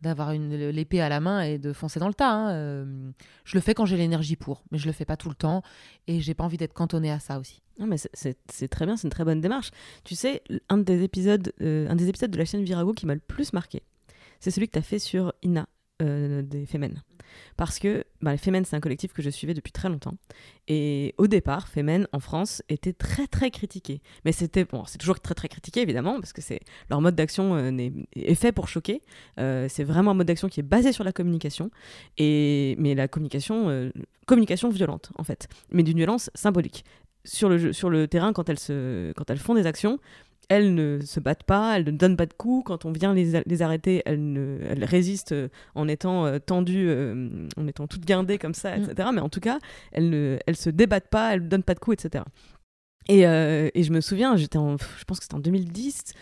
[0.00, 2.30] d'avoir une l'épée à la main et de foncer dans le tas.
[2.30, 2.50] hein.
[2.52, 3.10] Euh,
[3.44, 5.62] je le fais quand j'ai l'énergie pour, mais je le fais pas tout le temps
[6.08, 7.62] et j'ai pas envie d'être cantonnée à ça aussi.
[7.78, 9.70] Non, mais c'est très bien, c'est une très bonne démarche.
[10.02, 13.14] Tu sais, un des épisodes, euh, un des épisodes de la chaîne Virago qui m'a
[13.14, 13.82] le plus marqué,
[14.40, 15.66] c'est celui que tu as fait sur Ina
[16.04, 17.02] euh, des Femen.
[17.56, 20.14] Parce que bah, les Femen, c'est un collectif que je suivais depuis très longtemps.
[20.68, 24.00] Et au départ, Femen en France était très très critiqué.
[24.24, 27.56] Mais c'était bon, c'est toujours très très critiqué évidemment parce que c'est leur mode d'action
[27.56, 29.02] euh, est fait pour choquer.
[29.40, 31.70] Euh, c'est vraiment un mode d'action qui est basé sur la communication
[32.18, 33.90] et mais la communication
[34.26, 36.84] communication violente en fait, mais d'une violence symbolique
[37.24, 39.98] sur le, sur le terrain, quand elles, se, quand elles font des actions,
[40.48, 42.64] elles ne se battent pas, elles ne donnent pas de coups.
[42.66, 46.88] Quand on vient les, les arrêter, elles, ne, elles résistent euh, en étant euh, tendues,
[46.88, 48.82] euh, en étant toutes guindées comme ça, Mm.
[48.84, 49.08] etc.
[49.14, 49.58] Mais en tout cas,
[49.92, 52.24] elles ne elles se débattent pas, elles ne donnent pas de coups, etc.
[53.08, 56.12] Et, euh, et je me souviens, j'étais en, je pense que c'était en 2010,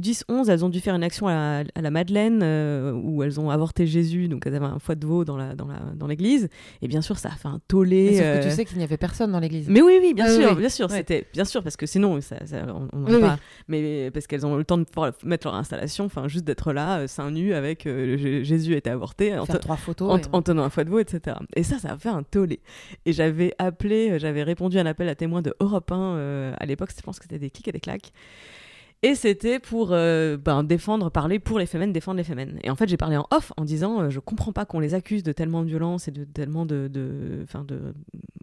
[0.00, 3.38] 10-11, elles ont dû faire une action à la, à la Madeleine euh, où elles
[3.38, 6.06] ont avorté Jésus, donc elles avaient un foie de veau dans la dans la dans
[6.06, 6.48] l'église.
[6.82, 8.08] Et bien sûr, ça a fait un tollé.
[8.10, 9.68] Mais sauf euh, que tu sais qu'il n'y avait personne dans l'église.
[9.68, 10.58] mais oui, oui, bien Ah sûr, oui.
[10.58, 10.96] bien sûr, Ouais.
[10.96, 13.38] c'était bien sûr parce que sinon, ça, ça- on, on Oui, pas.
[13.68, 14.86] Mais parce qu'elles ont eu le temps de
[15.24, 19.36] mettre leur installation, enfin juste d'être là, euh, seins nus avec euh, Jésus était avorté,
[19.38, 20.10] en, trois photos.
[20.10, 21.36] en, et- en tenant un foie de veau, etc.
[21.56, 22.60] Et ça, ça a fait un tollé.
[23.06, 26.52] Et j'avais appelé, euh, j'avais répondu à un appel à témoins de Europe 1 euh,
[26.58, 28.12] à l'époque, je pense que c'était des clics et des claques.
[29.02, 32.58] Et c'était pour euh, ben, défendre, parler pour les femmes, défendre les femmes.
[32.62, 34.92] Et en fait, j'ai parlé en off en disant euh, je comprends pas qu'on les
[34.92, 36.88] accuse de tellement de violence et de tellement de.
[36.88, 37.94] de, de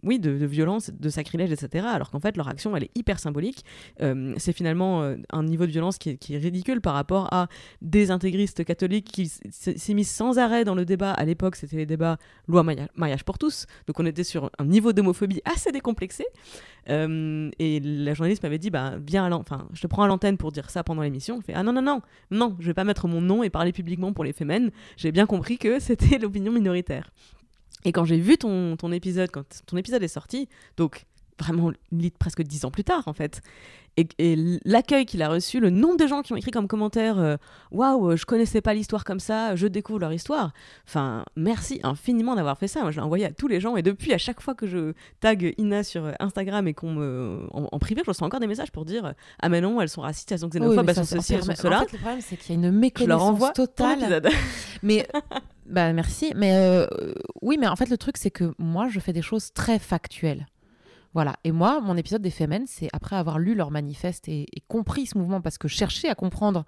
[0.04, 1.86] oui, de, violence, de sacrilège, etc.
[1.88, 3.64] Alors qu'en fait, leur action, elle est hyper symbolique.
[4.00, 7.48] Euh, c'est finalement euh, un niveau de violence qui est, ridicule par rapport à
[7.82, 11.12] des intégristes catholiques qui s'immiscent sans arrêt dans le débat.
[11.12, 12.16] À l'époque, c'était les débats
[12.46, 13.66] loi maria- mariage pour tous.
[13.86, 16.24] Donc on était sur un niveau d'homophobie assez décomplexé.
[16.90, 20.38] Euh, et la journaliste m'avait dit bah viens à enfin je te prends à l'antenne
[20.38, 21.38] pour dire ça pendant l'émission.
[21.40, 23.72] Je fais ah non non non non je vais pas mettre mon nom et parler
[23.72, 24.70] publiquement pour les femmes.
[24.96, 27.10] J'ai bien compris que c'était l'opinion minoritaire.
[27.84, 31.06] Et quand j'ai vu ton, ton épisode, quand ton épisode est sorti, donc
[31.38, 31.72] vraiment
[32.18, 33.42] presque dix ans plus tard en fait,
[33.98, 37.18] et, et l'accueil qu'il a reçu, le nombre de gens qui ont écrit comme commentaire
[37.18, 37.36] euh,
[37.72, 40.52] Waouh, je connaissais pas l'histoire comme ça, je découvre leur histoire.
[40.86, 42.82] Enfin, merci infiniment d'avoir fait ça.
[42.82, 44.92] Moi, je l'ai envoyé à tous les gens, et depuis, à chaque fois que je
[45.18, 47.40] tag Ina sur Instagram et qu'on me.
[47.50, 50.02] En, en privé, je reçois encore des messages pour dire Ah, mais non, elles sont
[50.02, 51.78] racistes, elles sont Oui, xénophobes, mais elles ça, sont ceci, elles sont cela.
[51.78, 54.22] En fait, le problème, c'est qu'il y a une méconnaissance totale.
[54.84, 55.08] Mais
[55.66, 56.32] bah merci.
[56.36, 56.86] Mais euh,
[57.42, 60.46] oui, mais en fait le truc c'est que moi je fais des choses très factuelles.
[61.14, 61.36] Voilà.
[61.44, 65.18] Et moi, mon épisode des Femmes, c'est après avoir lu leur manifeste et, compris ce
[65.18, 66.64] mouvement, parce que je cherchais à comprendre.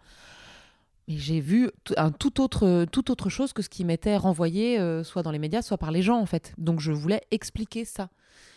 [1.09, 5.23] Mais j'ai vu un tout autre, autre chose que ce qui m'était renvoyé, euh, soit
[5.23, 6.55] dans les médias, soit par les gens, en fait.
[6.57, 8.09] Donc je voulais expliquer ça.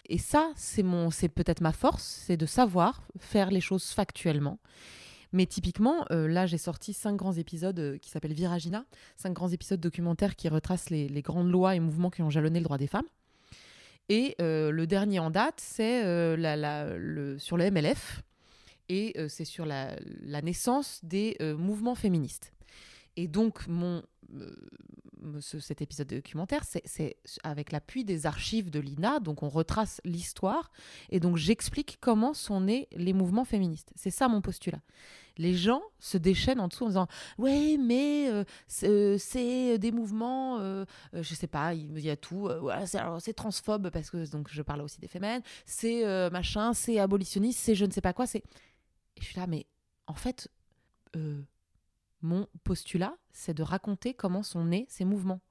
[0.08, 4.60] Et ça, c'est mon, c'est peut-être ma force, c'est de savoir faire les choses factuellement.
[5.32, 8.86] Mais typiquement, euh, là, j'ai sorti cinq grands épisodes euh, qui s'appellent Viragina,
[9.18, 12.66] cinq grands épisodes documentaires qui retracent les grandes lois et mouvements qui ont jalonné le
[12.66, 13.08] droit des femmes.
[14.10, 18.22] Et euh, le dernier en date, c'est euh, sur le MLF,
[18.90, 19.96] et euh, c'est sur la,
[20.42, 22.53] naissance des mouvements féministes.
[23.16, 24.04] Et donc, mon,
[24.36, 24.56] euh,
[25.40, 30.02] ce- cet épisode de documentaire, c'est- avec l'appui des archives de l'INA, donc on retrace
[30.04, 30.72] l'histoire,
[31.10, 33.92] et donc j'explique comment sont nés les mouvements féministes.
[33.96, 34.82] C'est ça mon postulat.
[35.38, 37.08] Les gens se déchaînent en dessous en disant
[37.40, 42.16] Ouais, mais euh, c'est euh, c'est des mouvements, euh, je sais pas, il y a
[42.18, 42.50] tout.
[43.20, 47.76] c'est transphobe, parce que donc, je parle aussi des femmes, c'est machin, c'est abolitionniste, c'est
[47.76, 48.26] je ne sais pas quoi.
[48.36, 48.42] Et
[49.20, 49.66] je suis là, mais
[50.08, 50.50] en fait,
[52.24, 55.42] mon postulat, c'est de raconter comment sont nés ces mouvements.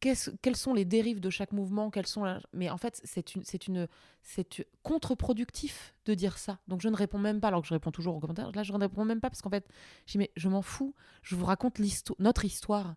[0.00, 3.44] Qu'est-ce- quelles sont les dérives de chaque mouvement quelles sont Mais en fait, c'est une,
[3.44, 3.86] c'est une,
[4.22, 6.58] c'est contre-productif de dire ça.
[6.66, 8.50] Donc je ne réponds même pas, alors que je réponds toujours aux commentaires.
[8.50, 9.64] Là, je ne réponds même pas parce qu'en fait,
[10.06, 10.94] je dis, mais je m'en fous.
[11.22, 11.78] Je vous raconte
[12.18, 12.96] notre histoire.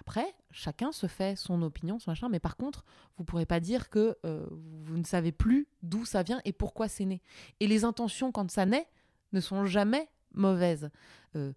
[0.00, 2.28] Après, chacun se fait son opinion, son machin.
[2.28, 2.84] Mais par contre,
[3.16, 6.88] vous pourrez pas dire que euh, vous ne savez plus d'où ça vient et pourquoi
[6.88, 7.22] c'est né.
[7.60, 8.88] Et les intentions, quand ça naît,
[9.32, 10.90] ne sont jamais mauvaises.
[11.36, 11.52] Euh,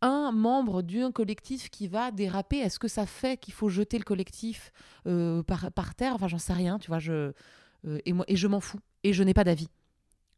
[0.00, 4.04] un membre d'un collectif qui va déraper, est-ce que ça fait qu'il faut jeter le
[4.04, 4.72] collectif
[5.06, 6.14] euh, par, par terre?
[6.14, 6.98] Enfin, j'en sais rien, tu vois.
[6.98, 7.32] Je,
[7.86, 8.80] euh, et, moi, et je m'en fous.
[9.02, 9.68] Et je n'ai pas d'avis.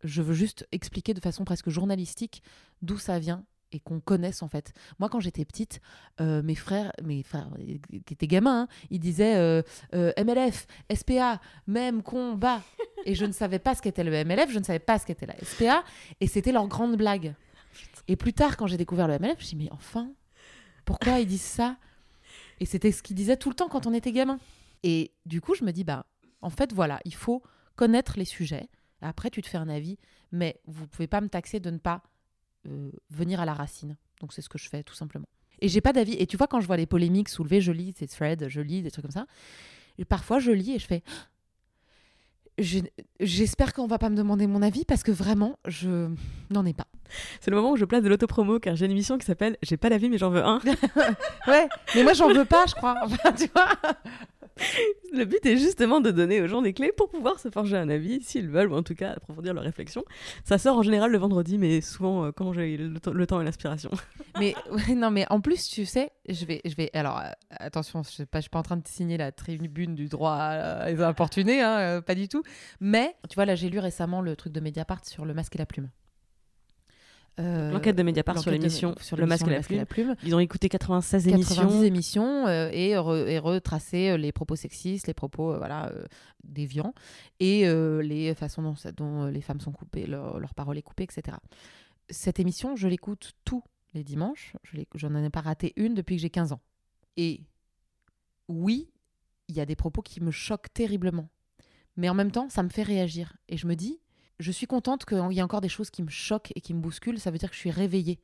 [0.03, 2.43] Je veux juste expliquer de façon presque journalistique
[2.81, 4.73] d'où ça vient et qu'on connaisse en fait.
[4.99, 5.81] Moi, quand j'étais petite,
[6.21, 7.51] euh, mes frères, mes frères
[8.07, 12.63] qui étaient gamins, hein, ils disaient MLF, SPA, même combat.
[13.07, 15.27] Et je ne savais pas ce qu'était le MLF, je ne savais pas ce qu'était
[15.27, 15.85] la SPA,
[16.21, 17.35] et c'était leur grande blague.
[18.09, 20.13] Et plus tard, quand j'ai découvert le MLF, je me suis dit, mais enfin,
[20.85, 21.77] pourquoi ils disent ça?
[22.59, 24.39] Et c'était ce qu'ils disaient tout le temps quand on était gamin.
[24.83, 26.07] Et du coup, je me dis, bah,
[26.43, 27.43] en fait, voilà, il faut
[27.77, 28.69] connaître les sujets.
[29.01, 29.99] Après, tu te fais un avis,
[30.33, 32.03] mais vous pouvez pas me taxer de ne pas
[32.67, 33.97] euh, venir à la racine.
[34.21, 35.29] Donc, c'est ce que je fais, tout simplement.
[35.61, 36.15] Et j'ai pas d'avis.
[36.15, 38.83] Et tu vois, quand je vois les polémiques soulevées, je lis ces threads, je lis
[38.83, 39.27] des trucs comme ça.
[39.99, 41.03] Et parfois, je lis et je fais.
[42.59, 42.81] Je-
[43.21, 46.09] J'espère qu'on va pas me demander mon avis parce que vraiment, je
[46.51, 46.87] n'en ai pas.
[47.41, 49.77] C'est le moment où je place de l'autopromo car j'ai une émission qui s'appelle J'ai
[49.77, 50.61] pas d'avis mais j'en veux un.
[51.49, 52.97] Ouais, mais moi, j'en veux pas, je crois.
[53.03, 53.69] Enfin, tu vois.
[55.15, 57.89] Le but est justement de donner aux gens des clés pour pouvoir se forger un
[57.89, 60.05] avis, s'ils veulent, ou en tout cas approfondir leur réflexion.
[60.45, 63.41] Ça sort en général le vendredi, mais souvent euh, quand j'ai le, temps- le temps
[63.41, 63.91] et l'inspiration.
[64.39, 66.89] Mais ouais, non, mais en plus, tu sais, je vais, je vais.
[66.95, 70.33] Alors, euh, attention, je je suis pas en train de signer la tribune du droit
[70.35, 72.43] à les importunés, hein, euh, pas du tout.
[72.81, 75.59] Mais tu vois, là, j'ai lu récemment le truc de Mediapart sur le masque et
[75.59, 75.91] la plume.
[77.39, 79.87] Euh, L'enquête de Mediapart sur l'émission sur Le Masque et la Plume.
[79.87, 80.17] plume.
[80.25, 81.83] Ils ont écouté 96 90 émissions.
[81.85, 85.91] émissions euh, et, re- et retracer euh, les propos sexistes, les propos euh, voilà
[86.45, 86.93] déviants
[87.39, 87.65] et
[88.03, 91.37] les façons dont, les femmes sont coupées, leur, leur parole est coupée, etc.
[92.11, 93.63] Cette émission, je l'écoute tous
[93.95, 94.55] les dimanches.
[94.65, 96.61] Je J'en ai pas raté une depuis que j'ai 15 ans.
[97.17, 97.43] Et
[98.49, 98.91] oui,
[99.49, 101.29] il y a des propos qui me choquent terriblement.
[101.97, 103.37] Mais en même temps, ça me fait réagir.
[103.49, 104.01] Et je me dis,
[104.39, 106.81] je suis contente qu'il y ait encore des choses qui me choquent et qui me
[106.81, 107.19] bousculent.
[107.21, 108.21] Ça veut dire que je suis réveillée.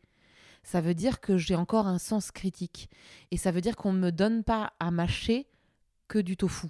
[0.63, 2.89] Ça veut dire que j'ai encore un sens critique.
[3.31, 5.47] Et ça veut dire qu'on ne me donne pas à mâcher
[6.09, 6.69] que du tofu.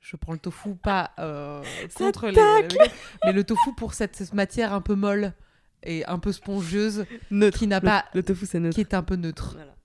[0.00, 1.62] Je prends le tofu pas euh,
[1.96, 2.68] contre les,
[3.24, 5.32] mais le tofu pour cette, cette matière un peu molle
[5.82, 7.58] et un peu spongieuse, Neutre.
[7.58, 8.74] qui n'a pas, Le tofu, c'est neutre.
[8.74, 9.52] qui est un peu neutre.
[9.54, 9.75] Voilà.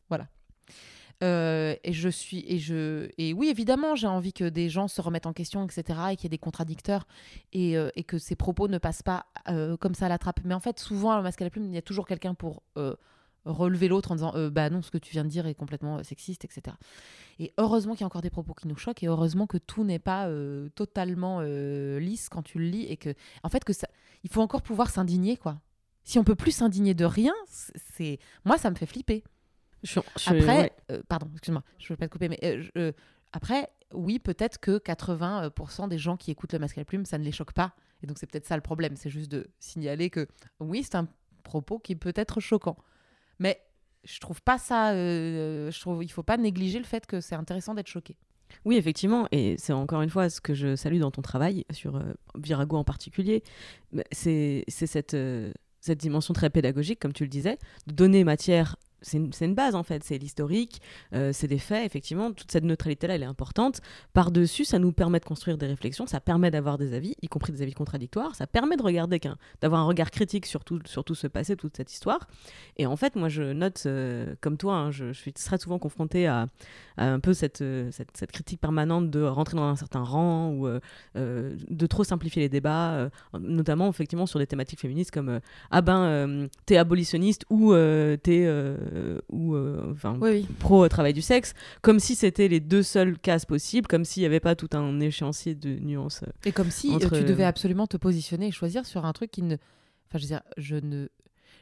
[1.23, 5.01] Euh, et je suis et je et oui évidemment j'ai envie que des gens se
[5.01, 7.05] remettent en question etc et qu'il y ait des contradicteurs
[7.53, 10.39] et, euh, et que ces propos ne passent pas euh, comme ça à la trappe.
[10.45, 12.63] Mais en fait souvent au masque à la plume il y a toujours quelqu'un pour
[13.45, 16.45] relever l'autre en disant bah non ce que tu viens de dire est complètement sexiste
[16.45, 16.75] etc
[17.39, 19.84] et heureusement qu'il y a encore des propos qui nous choquent et heureusement que tout
[19.84, 20.29] n'est pas
[20.75, 23.88] totalement lisse quand tu le lis et que en fait que ça
[24.23, 25.60] il faut encore pouvoir s'indigner quoi.
[26.03, 29.23] Si on peut plus s'indigner de rien c'est moi ça me fait flipper
[29.84, 30.72] Je suis- je après, ouais.
[30.91, 32.91] euh, pardon, excuse-moi, je ne veux pas te couper, mais euh, je- euh,
[33.34, 37.17] après, oui, peut-être que 80% des gens qui écoutent le masque à la plume, ça
[37.17, 37.74] ne les choque pas.
[38.04, 38.96] Et donc, c'est peut-être ça le problème.
[38.96, 40.28] C'est juste de signaler que
[40.60, 41.08] oui, c'est un
[41.44, 42.78] propos qui peut être choquant.
[43.39, 43.60] Mais
[44.04, 44.91] je trouve pas ça.
[44.94, 48.17] euh, je trouve il faut pas négliger le fait que c'est intéressant d'être choqué.
[48.65, 51.96] Oui, effectivement, et c'est encore une fois ce que je salue dans ton travail, sur
[51.96, 53.44] euh, Virago en particulier,
[54.12, 58.76] c'est c'est cette, euh, cette dimension très pédagogique, comme tu le disais, de donner matière.
[59.04, 60.80] C'est une, base en fait, c'est l'historique,
[61.14, 63.82] euh, c'est des faits, effectivement, toute cette neutralité-là, elle est importante.
[64.14, 67.52] Par-dessus, ça nous permet de construire des réflexions, ça permet d'avoir des avis, y compris
[67.52, 69.20] des avis contradictoires, ça permet de regarder
[69.60, 72.28] d'avoir un regard critique sur tout, sur tout ce passé, toute cette histoire.
[72.78, 76.28] Et en fait, moi, je note, euh, comme toi, hein, je, suis très souvent confrontée
[76.28, 76.48] à,
[76.98, 80.68] un peu cette, euh, cette, cette critique permanente de rentrer dans un certain rang ou
[81.16, 83.10] de trop simplifier les débats,
[83.40, 85.40] notamment effectivement sur des thématiques féministes comme
[85.72, 88.48] ah ben t'es abolitionniste ou t'es
[89.30, 90.47] ou euh, enfin Oui, oui.
[90.60, 94.27] pro travail du sexe, comme si c'était les deux seules cases possibles, comme s'il n'y
[94.27, 96.23] avait pas tout un échéancier de nuances.
[96.23, 96.32] euh.
[96.45, 99.32] Et comme si euh, Entre- tu devais absolument te positionner et choisir sur un truc
[99.32, 99.56] qui ne.
[100.08, 101.08] Enfin, je veux dire, je ne.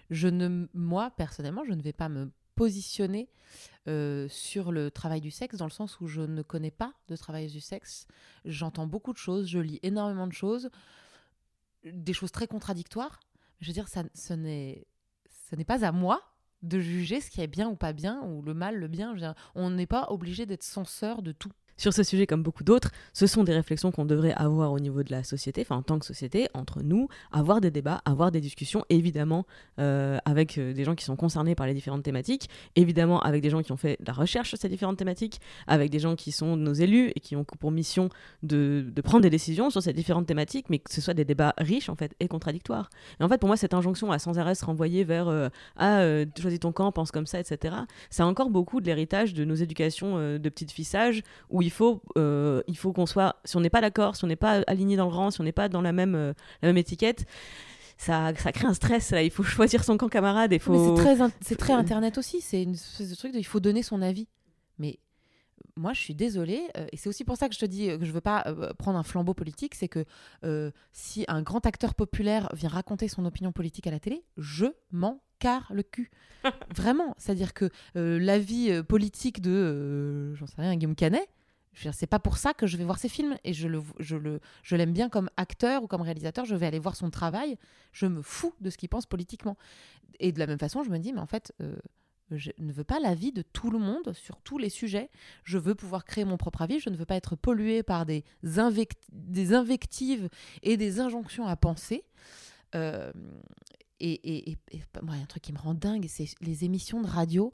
[0.09, 0.67] Je ne.
[0.73, 3.29] Moi, personnellement, je ne vais pas me positionner
[3.87, 7.15] euh, sur le travail du sexe dans le sens où je ne connais pas de
[7.15, 8.05] travail du sexe.
[8.43, 10.69] J'entends beaucoup de choses, je lis énormément de choses,
[11.85, 13.19] des choses très contradictoires.
[13.61, 14.85] Je veux dire, ça, ce n'est,
[15.49, 16.21] ce n'est pas à moi
[16.61, 19.15] de juger ce qui est bien ou pas bien, ou le mal, le bien.
[19.55, 21.51] On n'est pas obligé d'être censeur de tout.
[21.79, 25.01] Sur ce sujet, comme beaucoup d'autres, ce sont des réflexions qu'on devrait avoir au niveau
[25.01, 28.41] de la société, enfin en tant que société, entre nous, avoir des débats, avoir des
[28.41, 29.45] discussions, évidemment
[29.79, 33.49] euh, avec euh, des gens qui sont concernés par les différentes thématiques, évidemment avec des
[33.49, 36.33] gens qui ont fait de la recherche sur ces différentes thématiques, avec des gens qui
[36.33, 38.09] sont nos élus et qui ont pour mission
[38.43, 41.87] de, prendre des décisions sur ces différentes thématiques, mais que ce soit des débats riches
[41.87, 42.89] en fait et contradictoires.
[43.21, 46.01] Et en fait, pour moi, cette injonction à sans arrêt se renvoyer vers euh, ah
[46.01, 47.73] euh, choisis ton camp, pense comme ça, etc.
[48.09, 52.61] C'est encore beaucoup de l'héritage de nos éducations de petites fissages où il faut, euh,
[52.67, 55.07] il faut qu'on soit, si on n'est pas d'accord, si on n'est pas aligné dans
[55.09, 57.25] le rang, si on n'est pas dans la même, euh, la même étiquette,
[57.97, 59.11] ça, ça crée un stress.
[59.11, 59.23] Là.
[59.23, 60.53] Il faut choisir son camp camarade.
[60.53, 60.95] Il faut...
[60.95, 62.41] C'est très, in- très internet aussi.
[62.41, 64.27] C'est une espèce de truc de il faut donner son avis.
[64.77, 64.99] Mais
[65.75, 66.61] moi, je suis désolée.
[66.77, 68.71] euh, et c'est aussi pour ça que je te dis que je veux pas euh,
[68.73, 69.75] prendre un flambeau politique.
[69.75, 70.05] C'est que
[70.45, 74.65] euh, si un grand acteur populaire vient raconter son opinion politique à la télé, je
[74.91, 76.11] m'en carre le cul.
[76.75, 77.15] Vraiment.
[77.17, 81.27] C'est-à-dire que l'avis politique de, j'en sais rien, Guillaume Canet,
[81.73, 83.37] je veux c'est pas pour ça que je vais voir ses films.
[83.43, 86.45] Et je le je le je l'aime bien comme acteur ou comme réalisateur.
[86.45, 87.57] Je vais aller voir son travail.
[87.93, 89.57] Je me fous de ce qu'il pense politiquement.
[90.19, 91.75] Et de la même façon je me dis mais en fait euh,
[92.31, 95.09] je ne veux pas l'avis de tout le monde sur tous les sujets.
[95.43, 96.79] Je veux pouvoir créer mon propre avis.
[96.79, 100.29] Je ne veux pas être pollué par des, invect- des invectives
[100.61, 102.03] et des injonctions à penser.
[102.75, 103.11] Euh,
[103.99, 107.07] et, et, et- et moi, un truc qui me rend dingue, c'est les émissions de
[107.07, 107.51] radio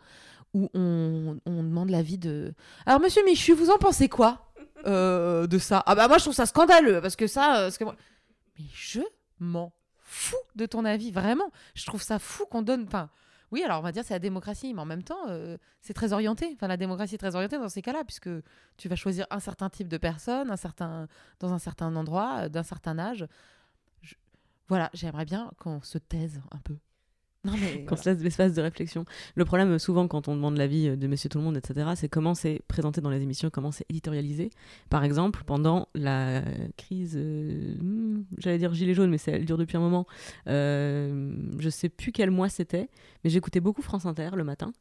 [0.55, 2.53] où on, demande l'avis de.
[2.85, 4.53] Alors, monsieur Michu, vous en pensez quoi
[4.85, 5.83] euh, de ça?
[5.85, 7.59] Ah, bah, moi, je trouve ça scandaleux parce que ça.
[7.59, 7.95] euh, que moi-
[8.57, 9.01] Mais je
[9.39, 11.51] m'en fous de ton avis, vraiment.
[11.75, 12.85] Je trouve ça fou qu'on donne.
[12.87, 13.09] Enfin,
[13.51, 16.13] oui, alors on va dire c'est la démocratie, mais en même temps, euh, c'est très
[16.13, 16.51] orienté.
[16.53, 18.29] Enfin, la démocratie est très orientée dans ces cas-là, puisque
[18.77, 21.07] tu vas choisir un certain type de personne, un certain,
[21.41, 23.27] dans un certain endroit, d'un certain âge.
[24.69, 26.77] Voilà, j'aimerais bien qu'on se taise un peu.
[27.45, 27.85] Non, mais.
[27.87, 29.05] Qu'on se laisse l'espace de réflexion.
[29.35, 31.91] Le problème, euh, souvent, quand on demande l'avis euh, de Monsieur Tout le Monde, etc.,
[31.95, 34.49] c'est comment c'est présenté dans les émissions, comment c'est éditorialisé.
[34.89, 36.41] Par exemple, pendant la
[36.77, 40.05] crise, euh, hmm, j'allais dire gilet jaune, mais c'est- elle dure depuis un moment.
[40.47, 42.89] Euh, je sais plus quel mois c'était,
[43.23, 44.71] mais j'écoutais beaucoup France Inter le matin,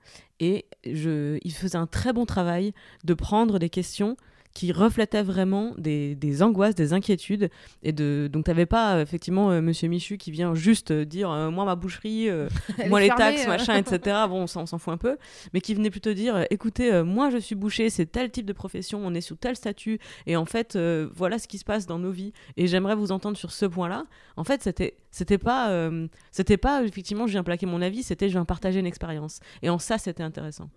[0.41, 2.73] et je, il faisait un très bon travail
[3.05, 4.17] de prendre des questions
[4.55, 7.51] qui reflétaient vraiment des, des angoisses, des inquiétudes.
[7.83, 11.05] Et de, donc, tu n'avais pas, euh, effectivement, euh, Monsieur Michu qui vient juste euh,
[11.05, 12.29] dire euh, Moi, ma boucherie,
[12.89, 14.17] moi les fermée, taxes, machin, etc.
[14.29, 15.19] Bon, on s'en fout un peu,
[15.53, 19.01] mais qui venait plutôt dire écoutez, moi je suis boucher, c'est tel type de profession,
[19.05, 20.79] on est sous tel statut, et en fait,
[21.15, 24.05] voilà ce qui se passe dans nos vies, et j'aimerais vous entendre sur ce point-là.
[24.37, 28.29] En fait, c'était c'était pas euh, c'était pas effectivement je viens plaquer mon avis, c'était
[28.29, 30.71] je viens partager une expérience, et en ça c'était intéressant.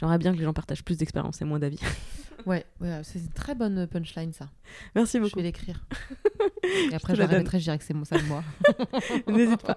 [0.00, 1.78] J'aimerais bien que les gens partagent plus d'expériences et moins d'avis.
[2.46, 4.48] Ouais, ouais, c'est une très bonne punchline ça.
[4.94, 5.36] Merci Je beaucoup.
[5.36, 5.84] vais l'écrire.
[6.90, 8.42] Et après, te je la répéterai, je dirai que c'est ça de moi.
[9.28, 9.76] N'hésite pas.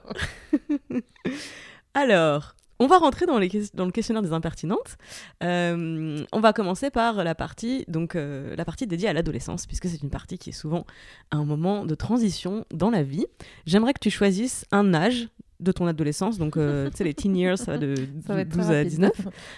[1.94, 4.98] Alors, on va rentrer dans, les ques- dans le questionnaire des impertinentes.
[5.44, 9.88] Euh, on va commencer par la partie, donc, euh, la partie dédiée à l'adolescence, puisque
[9.88, 10.86] c'est une partie qui est souvent
[11.32, 13.26] un moment de transition dans la vie.
[13.66, 15.28] J'aimerais que tu choisisses un âge
[15.64, 17.96] de ton adolescence, donc euh, tu sais, les teen years, ça va de
[18.28, 18.90] Ça va être très 12 à rapide.
[18.90, 19.12] 19.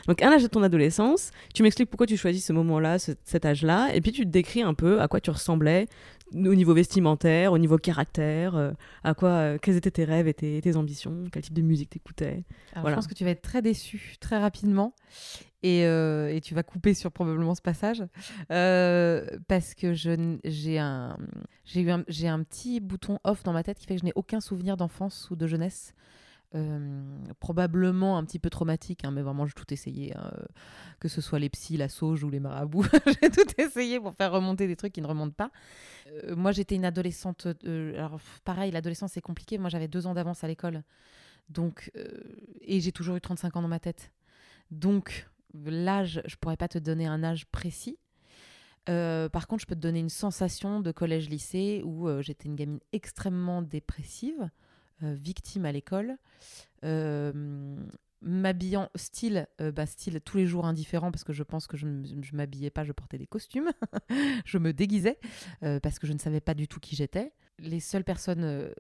[0.08, 3.46] Donc un âge de ton adolescence, tu m'expliques pourquoi tu choisis ce moment-là, ce- cet
[3.46, 5.88] âge-là, et puis tu te décris un peu à quoi tu ressemblais
[6.34, 8.72] au niveau vestimentaire, au niveau caractère, euh,
[9.04, 11.90] à quoi, euh, quels étaient tes rêves et tes, tes ambitions, quel type de musique
[11.92, 12.44] t'écoutais.
[12.74, 12.90] Voilà.
[12.90, 14.94] Je pense que tu vas être très déçu très rapidement
[15.64, 18.04] et, euh, et tu vas couper sur probablement ce passage
[18.50, 21.18] parce que j'ai un
[21.76, 24.14] eu un, j'ai un petit bouton off dans ma tête qui fait que je n'ai
[24.16, 25.94] aucun souvenir d'enfance ou de jeunesse.
[26.56, 27.04] Euh,
[27.42, 30.46] probablement un petit peu traumatique, hein, mais vraiment j'ai tout essayé, hein, euh,
[31.02, 32.86] que ce soit les psys, la sauge ou les marabouts,
[33.22, 35.52] j'ai tout essayé pour faire remonter des trucs qui ne remontent pas.
[36.08, 40.46] Euh, moi j'étais une adolescente, alors pareil, l'adolescence c'est compliqué, moi j'avais deux ans d'avance
[40.46, 40.84] à l'école,
[41.50, 41.92] donc
[42.62, 44.14] et j'ai toujours eu 35 ans dans ma tête.
[44.72, 48.00] Donc, l'âge, je pourrais pas te donner un âge précis.
[48.86, 53.62] Par contre, je peux te donner une sensation de collège-lycée où j'étais une gamine extrêmement
[53.62, 54.50] dépressive,
[55.02, 56.18] victime à l'école,
[56.84, 57.76] euh,
[58.22, 61.86] m'habillant style, euh, bah, style tous les jours indifférent parce que je pense que je
[61.86, 62.04] ne
[62.34, 63.72] m'habillais pas, je portais des costumes,
[64.46, 65.20] je me déguisais
[65.64, 67.34] euh, parce que je ne savais pas du tout qui j'étais.
[67.60, 68.74] Les seules personnes euh,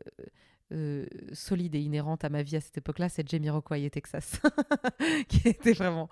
[0.73, 4.41] euh, solide et inhérente à ma vie à cette époque-là, c'est Jamiroquai et Texas,
[5.27, 6.09] qui était vraiment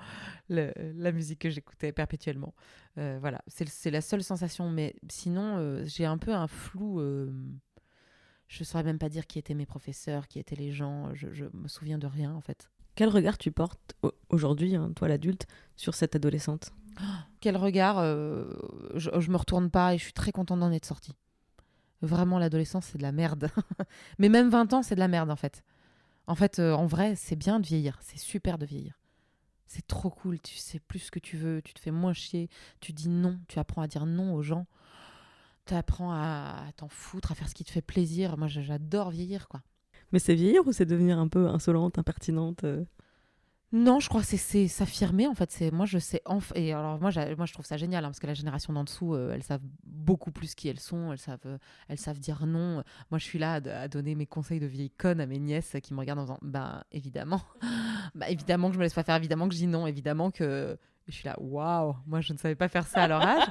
[0.49, 2.53] la musique que j'écoutais perpétuellement.
[2.99, 4.69] Euh, voilà, c'est la seule sensation.
[4.69, 7.01] Mais sinon, euh, j'ai un peu un flou.
[8.53, 11.11] Je ne saurais même pas dire qui étaient mes professeurs, qui étaient les gens.
[11.15, 12.69] Je, je me souviens de rien en fait.
[12.93, 16.71] Quel regard tu portes au- aujourd'hui, hein, toi l'adulte, sur cette adolescente?
[17.41, 18.53] Quel regard euh,
[18.93, 21.15] je, je me retourne pas et je suis très contente d'en être sortie.
[22.03, 23.49] Vraiment, l'adolescence, c'est de la merde.
[24.19, 25.63] Mais même 20 ans, c'est de la merde, en fait.
[26.27, 27.97] En fait, euh, en vrai, c'est bien de vieillir.
[28.01, 28.99] C'est super de vieillir.
[29.65, 30.39] C'est trop cool.
[30.39, 31.61] Tu sais plus ce que tu veux.
[31.63, 32.49] Tu te fais moins chier.
[32.81, 33.39] Tu dis non.
[33.47, 34.67] Tu apprends à dire non aux gens.
[35.65, 38.37] Tu apprends à, à t'en foutre, à faire ce qui te fait plaisir.
[38.37, 39.61] Moi, j'adore vieillir, quoi.
[40.11, 42.83] Mais c'est vieillir ou c'est devenir un peu insolente, impertinente euh
[43.71, 45.49] Non, je crois que c'est- s'affirmer en fait.
[45.51, 48.19] C'est moi je sais enf- et alors moi moi je trouve ça génial hein, parce
[48.19, 51.39] que la génération d'en dessous euh, elles savent beaucoup plus qui elles sont, elles savent
[51.47, 52.83] euh, elles savent dire non.
[53.09, 55.95] Moi je suis là à donner mes conseils de vieille conne à mes nièces qui
[55.95, 57.41] me regardent en disant bah évidemment,
[58.13, 60.77] bah évidemment que je me laisse pas faire, évidemment que je dis non, évidemment que
[61.07, 63.47] je suis là waouh, moi je ne savais pas faire ça à leur âge.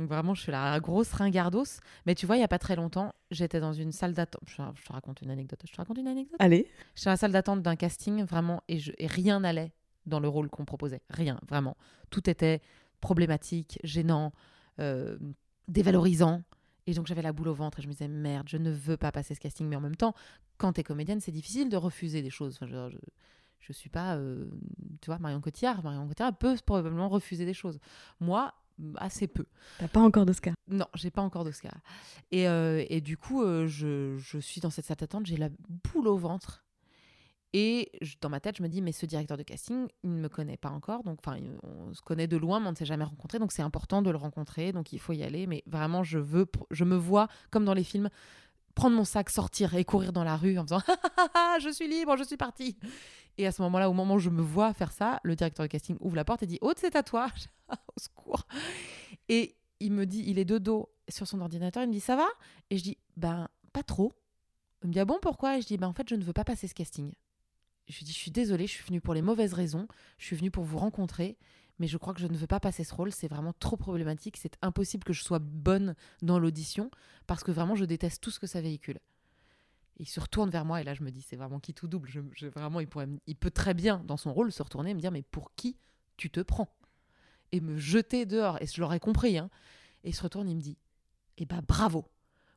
[0.00, 1.64] Donc vraiment, je suis la grosse ringardos.
[2.06, 4.40] Mais tu vois, il y a pas très longtemps, j'étais dans une salle d'attente.
[4.46, 5.60] Je, je te raconte une anecdote.
[5.66, 6.36] Je te raconte une anecdote?
[6.38, 9.72] Allez, J'étais dans la salle d'attente d'un casting, vraiment, et, je- et rien n'allait
[10.06, 11.02] dans le rôle qu'on proposait.
[11.10, 11.76] Rien, vraiment.
[12.08, 12.62] Tout était
[13.02, 14.32] problématique, gênant,
[14.78, 15.18] euh,
[15.68, 16.42] dévalorisant.
[16.86, 18.96] Et donc j'avais la boule au ventre et je me disais, merde, je ne veux
[18.96, 19.68] pas passer ce casting.
[19.68, 20.14] Mais en même temps,
[20.58, 22.56] quand t'es comédienne, c'est difficile de refuser des choses.
[22.56, 22.98] Enfin, je, je,
[23.60, 24.46] je suis pas, euh,
[25.00, 25.82] tu vois, Marion Cotillard.
[25.84, 27.78] Marion Cotillard peut probablement refuser des choses.
[28.18, 28.52] Moi,
[28.96, 29.46] assez peu.
[29.78, 30.54] t'as pas encore d'Oscar.
[30.68, 31.74] Non, j'ai pas encore d'Oscar.
[32.30, 35.48] Et, euh, et du coup, euh, je, je suis dans cette salle d'attente, j'ai la
[35.92, 36.64] boule au ventre.
[37.52, 40.20] Et je- dans ma tête, je me dis, mais ce directeur de casting, il ne
[40.20, 41.02] me connaît pas encore.
[41.02, 43.38] Donc, enfin, on se connaît de loin, mais on ne s'est jamais rencontré.
[43.40, 44.70] Donc, c'est important de le rencontrer.
[44.72, 45.48] Donc, il faut y aller.
[45.48, 48.08] Mais vraiment, je veux, je me vois comme dans les films,
[48.76, 51.70] prendre mon sac, sortir et courir dans la rue en faisant, Ah, ah, ah, je
[51.70, 52.76] suis libre, je suis partie.
[53.40, 55.70] Et à ce moment-là, au moment où je me vois faire ça, le directeur de
[55.70, 57.28] casting ouvre la porte et dit, Aude, c'est à toi.
[57.70, 58.46] au secours.
[59.30, 62.16] Et il me dit, il est de dos sur son ordinateur, il me dit ça
[62.16, 62.26] va?
[62.68, 64.12] Et je dis ben pas trop.
[64.82, 65.56] Il me dit ah bon pourquoi?
[65.56, 67.12] Et je dis ben en fait je ne veux pas passer ce casting.
[67.88, 70.36] Je lui dis je suis désolée, je suis venue pour les mauvaises raisons, je suis
[70.36, 71.38] venue pour vous rencontrer,
[71.78, 74.36] mais je crois que je ne veux pas passer ce rôle, c'est vraiment trop problématique,
[74.36, 76.90] c'est impossible que je sois bonne dans l'audition
[77.26, 78.98] parce que vraiment je déteste tout ce que ça véhicule.
[80.00, 82.08] Il se retourne vers moi et là je me dis c'est vraiment qui tout double.
[82.08, 85.22] Je, vraiment il peut très bien dans son rôle se retourner et me dire mais
[85.22, 85.76] pour qui
[86.16, 86.74] tu te prends?
[87.52, 89.50] Et me jeter dehors et je l'aurais compris hein.
[90.04, 90.78] Et il se retourne, il me dit
[91.36, 92.06] Eh bah bravo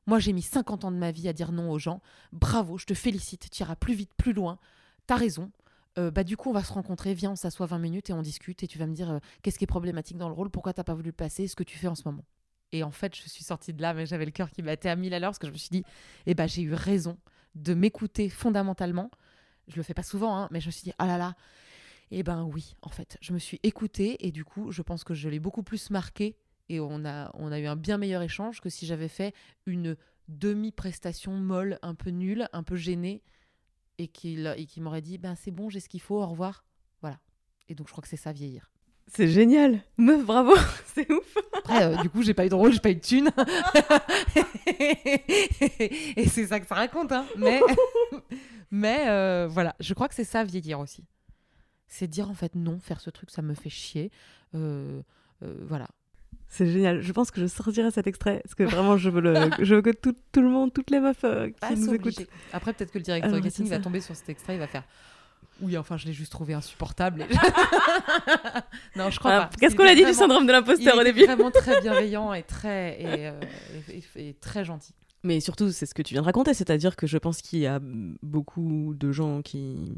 [0.08, 2.02] Moi j'ai mis 50 ans de ma vie à dire non aux gens.
[2.32, 4.58] Bravo, je te félicite, tu iras plus vite, plus loin.
[5.06, 5.52] T'as raison.
[5.98, 8.22] Euh, bah du coup on va se rencontrer, viens on s'assoit 20 minutes et on
[8.22, 10.72] discute et tu vas me dire euh, qu'est-ce qui est problématique dans le rôle, pourquoi
[10.74, 12.24] t'as pas voulu le passer, ce que tu fais en ce moment.
[12.72, 14.96] Et en fait je suis sortie de là mais j'avais le cœur qui battait à
[14.96, 15.84] mille à l'heure parce que je me suis dit
[16.26, 17.18] eh bah j'ai eu raison
[17.56, 19.12] de m'écouter fondamentalement.
[19.68, 21.36] Je le fais pas souvent hein, mais je me suis dit ah là là
[22.12, 25.14] eh ben oui en fait je me suis écoutée et du coup je pense que
[25.14, 26.36] je l'ai beaucoup plus marqué
[26.70, 29.34] et on a, on a eu un bien meilleur échange que si j'avais fait
[29.66, 29.96] une
[30.28, 33.22] demi-prestation molle, un peu nulle, un peu gênée,
[33.98, 36.66] et qu'il et qu'il m'aurait dit ben c'est bon, j'ai ce qu'il faut, au revoir.
[37.02, 37.20] Voilà.
[37.70, 38.72] Et donc je crois que c'est ça vieillir.
[39.08, 39.84] C'est génial.
[39.98, 40.56] Meuf, bravo.
[40.94, 41.38] c'est ouf.
[41.64, 43.30] Après, euh, du coup, j'ai pas eu de rôle, j'ai pas eu de thune.
[46.18, 47.12] et c'est ça que ça raconte.
[47.12, 47.26] Hein.
[47.38, 47.62] Mais,
[48.72, 51.06] mais euh, voilà, je crois que c'est ça vieillir aussi.
[51.88, 54.12] C'est dire en fait non, faire ce truc, ça me fait chier.
[54.56, 55.02] Euh,
[55.42, 55.88] voilà.
[56.50, 57.02] C'est génial.
[57.02, 59.82] Je pense que je sortirai cet extrait parce que vraiment, je veux, le, je veux
[59.82, 62.28] que tout, tout le monde, toutes les meufs qui Ah, nous écoutent.
[62.52, 64.68] Après, peut-être que le directeur Alors, de casting va tomber sur cet extrait, il va
[64.68, 64.84] faire.
[65.64, 67.22] Oui, enfin, je l'ai juste trouvé insupportable.
[67.24, 67.36] et-
[68.98, 69.50] non, je crois Ah, pas.
[69.60, 73.02] Qu'est-ce qu'on a dit du syndrome de l'imposteur au début vraiment très bienveillant et très,
[73.02, 73.40] et, euh,
[74.16, 74.94] et- très gentil.
[75.24, 77.68] Mais surtout, c'est ce que tu viens de raconter, c'est-à-dire que je pense qu'il y
[77.68, 77.80] a
[78.22, 79.94] beaucoup de gens qui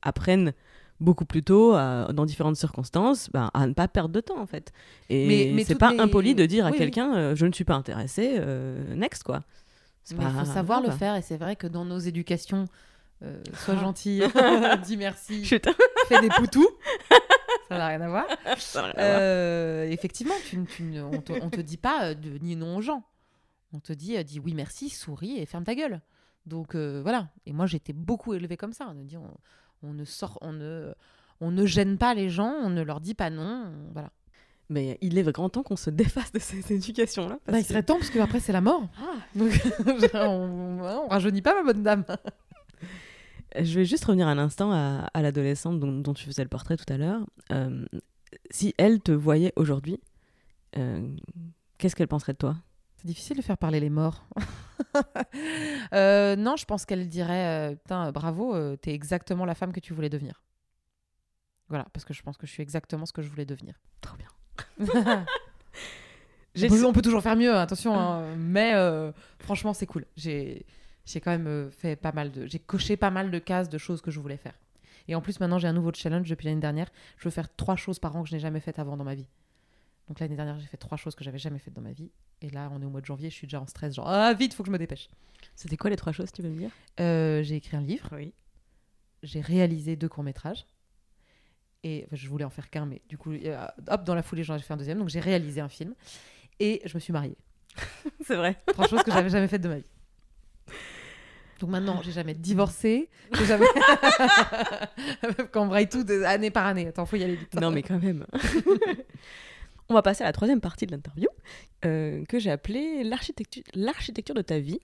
[0.00, 0.52] apprennent
[0.98, 4.46] beaucoup plus tôt, à- dans différentes circonstances, ben, à ne pas perdre de temps en
[4.46, 4.72] fait.
[5.10, 7.52] Et Mais- mais c'est pas les- impoli de dire à Oui, quelqu'un euh, je ne
[7.52, 9.42] suis pas intéressé, euh, next quoi.
[10.10, 12.64] Il faut savoir le faire, et c'est vrai que dans nos éducations,
[13.22, 13.80] euh, sois Ah.
[13.82, 14.22] gentil,
[14.84, 15.60] dis merci, fais
[16.20, 16.68] des poutous.
[17.68, 18.26] Ça n'a rien à voir.
[18.98, 20.58] Euh, effectivement, tu,
[21.00, 23.02] on, te, on te dit pas euh, de ni non aux gens.
[23.72, 26.00] On te dit, dis oui, merci, souris et ferme ta gueule.
[26.44, 27.28] Donc euh, voilà.
[27.46, 28.86] Et moi, j'étais beaucoup élevée comme ça.
[28.88, 29.30] On, a dit, on,
[29.82, 30.92] on ne sort, on ne,
[31.40, 33.42] on ne gêne pas les gens, on ne leur dit pas non.
[33.68, 34.10] on- voilà.
[34.68, 37.38] Mais il est grand temps qu'on se défasse de ces éducations-là.
[37.44, 38.82] parce Bah, il serait temps parce que après c'est la mort.
[39.34, 39.52] Donc
[40.14, 42.04] on, on rajeunit pas ma bonne dame.
[43.58, 46.76] Je vais juste revenir un instant à, à l'adolescente dont, dont tu faisais le portrait
[46.76, 47.26] tout à l'heure.
[47.50, 47.84] Euh,
[48.50, 50.00] si elle te voyait aujourd'hui,
[50.78, 51.06] euh,
[51.78, 52.56] qu'est-ce qu'elle penserait de toi?
[52.96, 54.26] C'est difficile de faire parler les morts.
[55.94, 60.10] Euh, non, je pense qu'elle dirait Putain, bravo, t'es exactement la femme que tu voulais
[60.10, 60.42] devenir.
[61.68, 63.74] Voilà, parce que je pense que je suis exactement ce que je voulais devenir.
[64.02, 64.28] Trop bien.
[66.56, 68.74] on, peut, on peut toujours faire mieux, hein, attention, hein, mais
[69.38, 70.04] franchement, c'est cool.
[70.16, 70.66] J'ai
[71.04, 72.46] j'ai quand même euh, fait pas mal de.
[72.46, 74.54] J'ai coché pas mal de cases de choses que je voulais faire.
[75.08, 76.88] Et en plus, maintenant, j'ai un nouveau challenge depuis l'année dernière.
[77.18, 79.14] Je veux faire trois choses par an que je n'ai jamais faites avant dans ma
[79.14, 79.26] vie.
[80.08, 82.10] Donc l'année dernière, j'ai fait trois choses que j'avais jamais faites dans ma vie.
[82.40, 84.32] Et là, on est au mois de janvier, je suis déjà en stress, genre ah
[84.34, 85.08] vite, faut que je me dépêche.
[85.56, 86.70] C'était quoi les trois choses, tu veux me dire?
[87.00, 88.32] Euh, j'ai écrit un livre, Oui.
[89.22, 90.66] j'ai réalisé deux courts métrages.
[91.84, 94.44] Et enfin, je voulais en faire qu'un, mais du coup, euh, hop, dans la foulée,
[94.44, 94.98] j'en ai fait un deuxième.
[94.98, 95.94] Donc j'ai réalisé un film
[96.60, 97.36] et je me suis mariée.
[98.24, 98.56] C'est vrai.
[98.68, 99.86] Trois choses que j'avais jamais faites de ma vie.
[101.60, 103.66] Donc maintenant, j'ai jamais divorcé, j'ai jamais.
[105.52, 106.88] Quand on braille tout de- année par année.
[106.88, 107.54] Attends, faut y aller vite.
[107.60, 108.26] Non, mais quand même.
[109.88, 111.28] On va passer à la troisième partie de l'interview
[111.84, 114.80] euh, que j'ai appelée l'architecture, l'architecture de ta vie.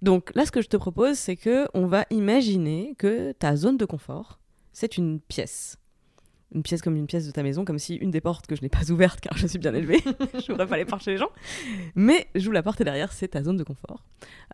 [0.00, 3.76] Donc là, ce que je te propose, c'est que on va imaginer que ta zone
[3.76, 4.38] de confort,
[4.72, 5.77] c'est une pièce.
[6.54, 8.62] Une pièce comme une pièce de ta maison, comme si une des portes que je
[8.62, 10.00] n'ai pas ouverte car je suis bien élevée,
[10.34, 11.30] je n'ouvrais pas les portes chez les gens,
[11.94, 14.02] mais j'ouvre la porte et derrière, c'est ta zone de confort.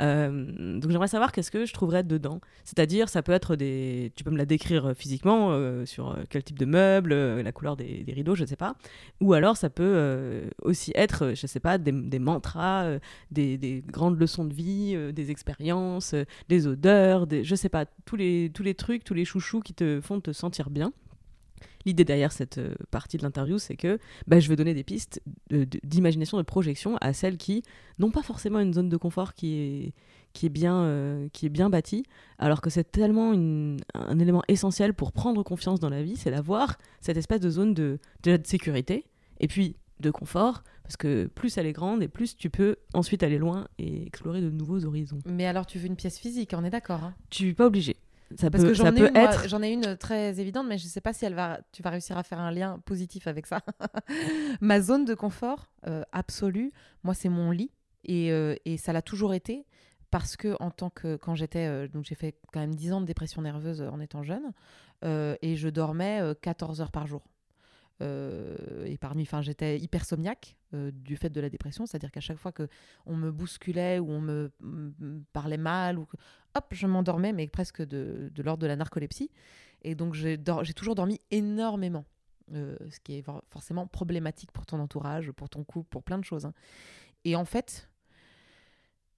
[0.01, 2.41] Euh, donc j'aimerais savoir qu'est-ce que je trouverais dedans.
[2.65, 4.13] C'est-à-dire, ça peut être des...
[4.17, 7.77] Tu peux me la décrire euh, physiquement, euh, sur quel type de meuble, la couleur
[7.77, 8.75] des, rideaux, je ne sais pas.
[9.21, 12.99] Ou alors, ça peut aussi être, je ne sais pas, des, mantras,
[13.31, 16.15] des, des grandes leçons de vie, des expériences,
[16.49, 19.75] des odeurs, je ne sais pas, tous les, tous les trucs, tous les chouchous qui
[19.75, 20.93] te font te sentir bien.
[21.87, 25.21] L'idée derrière cette euh, partie de l'interview, c'est que bah, je vais donner des pistes
[25.51, 27.63] de- d'imagination, de, projection à celles qui
[27.99, 29.93] n'ont pas forcément une zone de confort qui est,
[30.33, 32.05] qui est, bien, euh, qui est bien bâtie,
[32.39, 36.31] alors que c'est tellement une- un élément essentiel pour prendre confiance dans la vie, c'est
[36.31, 39.05] d'avoir cette espèce de zone de, déjà de sécurité
[39.41, 43.23] et puis de confort, parce que plus elle est grande et plus tu peux ensuite
[43.23, 45.21] aller loin et explorer de nouveaux horizons.
[45.25, 47.05] Mais alors, tu veux une pièce physique, on est d'accord.
[47.05, 47.15] hein?
[47.31, 47.97] Tu n'es pas obligé.
[48.39, 49.49] Ça Parce peut, que j'en ai, peut une, moi, être...
[49.49, 52.17] j'en ai une très évidente, mais je sais pas si elle va, tu vas réussir
[52.19, 53.61] à faire un lien positif avec ça.
[54.61, 56.73] Ma zone de confort euh, absolue,
[57.03, 57.71] moi, c'est mon lit.
[58.05, 59.67] Et, euh, et ça l'a toujours été.
[60.11, 61.17] Parce que, en tant que.
[61.17, 61.67] Quand j'étais.
[61.67, 64.53] euh, donc, j'ai fait quand même 10 ans de dépression nerveuse en étant jeune.
[65.05, 67.23] euh, et je dormais euh, 14 heures par jour.
[68.03, 68.57] Euh,
[68.87, 72.37] et par nuit, enfin, j'étais hypersomniaque euh, du fait de la dépression, c'est-à-dire qu'à chaque
[72.37, 72.69] fois que
[73.07, 74.51] on me bousculait ou on me,
[75.33, 76.17] parlait mal ou que,
[76.55, 79.31] hop, je m'endormais, mais presque de, l'ordre de la narcolepsie.
[79.83, 80.39] Et donc, j'ai
[80.75, 82.05] toujours dormi énormément.
[82.53, 86.19] Euh, ce qui est for- forcément problématique pour ton entourage, pour ton couple, pour plein
[86.19, 86.45] de choses.
[86.45, 86.53] hein.
[87.25, 87.89] Et en fait,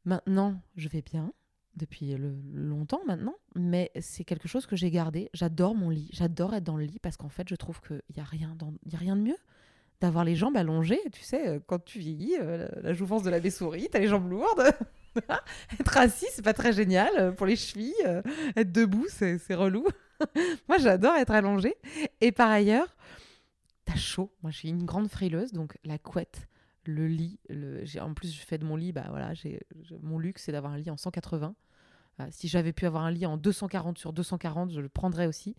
[0.04, 1.32] maintenant, je vais bien,
[1.74, 2.16] depuis
[2.52, 5.28] longtemps maintenant, mais c'est quelque chose que j'ai gardé.
[5.34, 8.22] J'adore mon lit, j'adore être dans le lit parce qu'en fait, je trouve qu'il n'y
[8.22, 9.36] a rien de mieux
[10.00, 11.00] d'avoir les jambes allongées.
[11.12, 14.30] Tu sais, euh, quand tu vieillis, euh, la, jouvence de la souris, t'as les jambes
[14.30, 14.72] lourdes.
[15.80, 17.94] être assis, c'est pas très génial euh, pour les chevilles.
[18.56, 19.86] être debout, c'est relou.
[20.68, 21.76] Moi, j'adore être allongée.
[22.20, 22.96] Et par ailleurs,
[23.84, 24.32] t'as chaud.
[24.42, 26.48] Moi, je suis une grande frileuse, donc la couette,
[26.84, 27.38] le lit.
[28.00, 29.60] En plus, je fais de mon lit, bah voilà, j'ai
[30.02, 31.54] mon luxe, c'est d'avoir un lit en 180.
[32.16, 35.54] Voilà, si j'avais pu avoir un lit en 240 sur 240, je le prendrais aussi.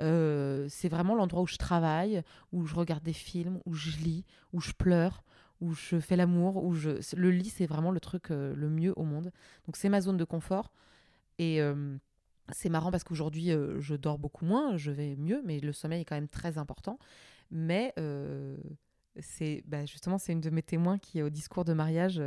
[0.00, 4.24] Euh, c'est vraiment l'endroit où je travaille, où je regarde des films, où je lis,
[4.52, 5.22] où je pleure,
[5.60, 6.90] où je fais l'amour, où je...
[7.16, 9.32] le lit, c'est vraiment le truc euh, le mieux au monde.
[9.66, 10.72] Donc c'est ma zone de confort.
[11.38, 11.96] Et euh,
[12.52, 16.02] c'est marrant parce qu'aujourd'hui, euh, je dors beaucoup moins, je vais mieux, mais le sommeil
[16.02, 16.98] est quand même très important.
[17.50, 18.56] Mais euh,
[19.18, 22.20] c'est bah, justement, c'est une de mes témoins qui, au discours de mariage,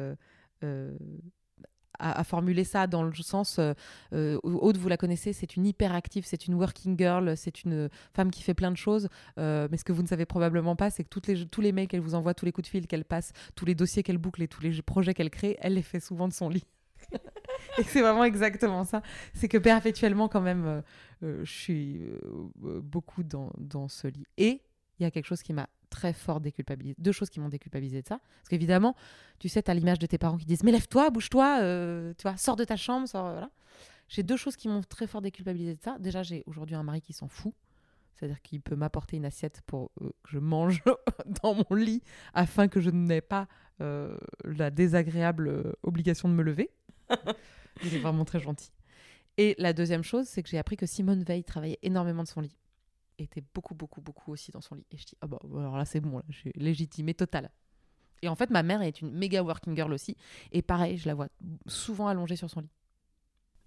[0.64, 0.98] euh,
[2.00, 3.74] a formulé ça dans le sens euh,
[4.14, 8.32] euh, Aude, vous la connaissez, c'est une hyperactive, c'est une working girl, c'est une femme
[8.32, 9.10] qui fait plein de choses.
[9.38, 11.72] Euh, mais ce que vous ne savez probablement pas, c'est que toutes les, tous les
[11.72, 14.18] mails qu'elle vous envoie, tous les coups de fil qu'elle passe, tous les dossiers qu'elle
[14.18, 16.66] boucle et tous les projets qu'elle crée, elle les fait souvent de son lit.
[17.78, 19.02] et c'est vraiment exactement ça.
[19.34, 20.84] C'est que perpétuellement, quand même,
[21.24, 22.02] euh, je suis
[22.56, 24.26] beaucoup dans, dans ce lit.
[24.38, 24.62] Et
[25.00, 26.96] il y a quelque chose qui m'a très fort déculpabilisé.
[26.98, 28.20] Deux choses qui m'ont déculpabilisé de ça.
[28.20, 28.96] Parce qu'évidemment,
[29.40, 32.24] tu sais, tu as l'image de tes parents qui disent Mais lève-toi, bouge-toi, euh, tu
[32.24, 33.32] vois, sors de ta chambre, sors.
[33.32, 33.50] Voilà.
[34.08, 35.98] J'ai deux choses qui m'ont très fort déculpabilisé de ça.
[36.00, 37.54] Déjà, j'ai aujourd'hui un mari qui s'en fout.
[38.18, 40.82] C'est-à-dire qu'il peut m'apporter une assiette pour euh, que je mange
[41.44, 42.02] dans mon lit
[42.34, 43.48] afin que je n'ai pas
[43.80, 46.72] euh, la désagréable euh, obligation de me lever.
[47.84, 48.72] Il est vraiment très gentil.
[49.38, 52.42] Et la deuxième chose, c'est que j'ai appris que Simone Veil travaillait énormément de son
[52.42, 52.56] lit.
[53.20, 54.86] Était beaucoup, beaucoup, beaucoup aussi dans son lit.
[54.92, 57.50] Et je dis, ah bah, alors là, c'est bon, là, je suis légitimée totale.
[58.22, 60.16] Et en fait, ma mère est une méga working girl aussi.
[60.52, 61.28] Et pareil, je la vois
[61.68, 62.70] souvent allongée sur son lit.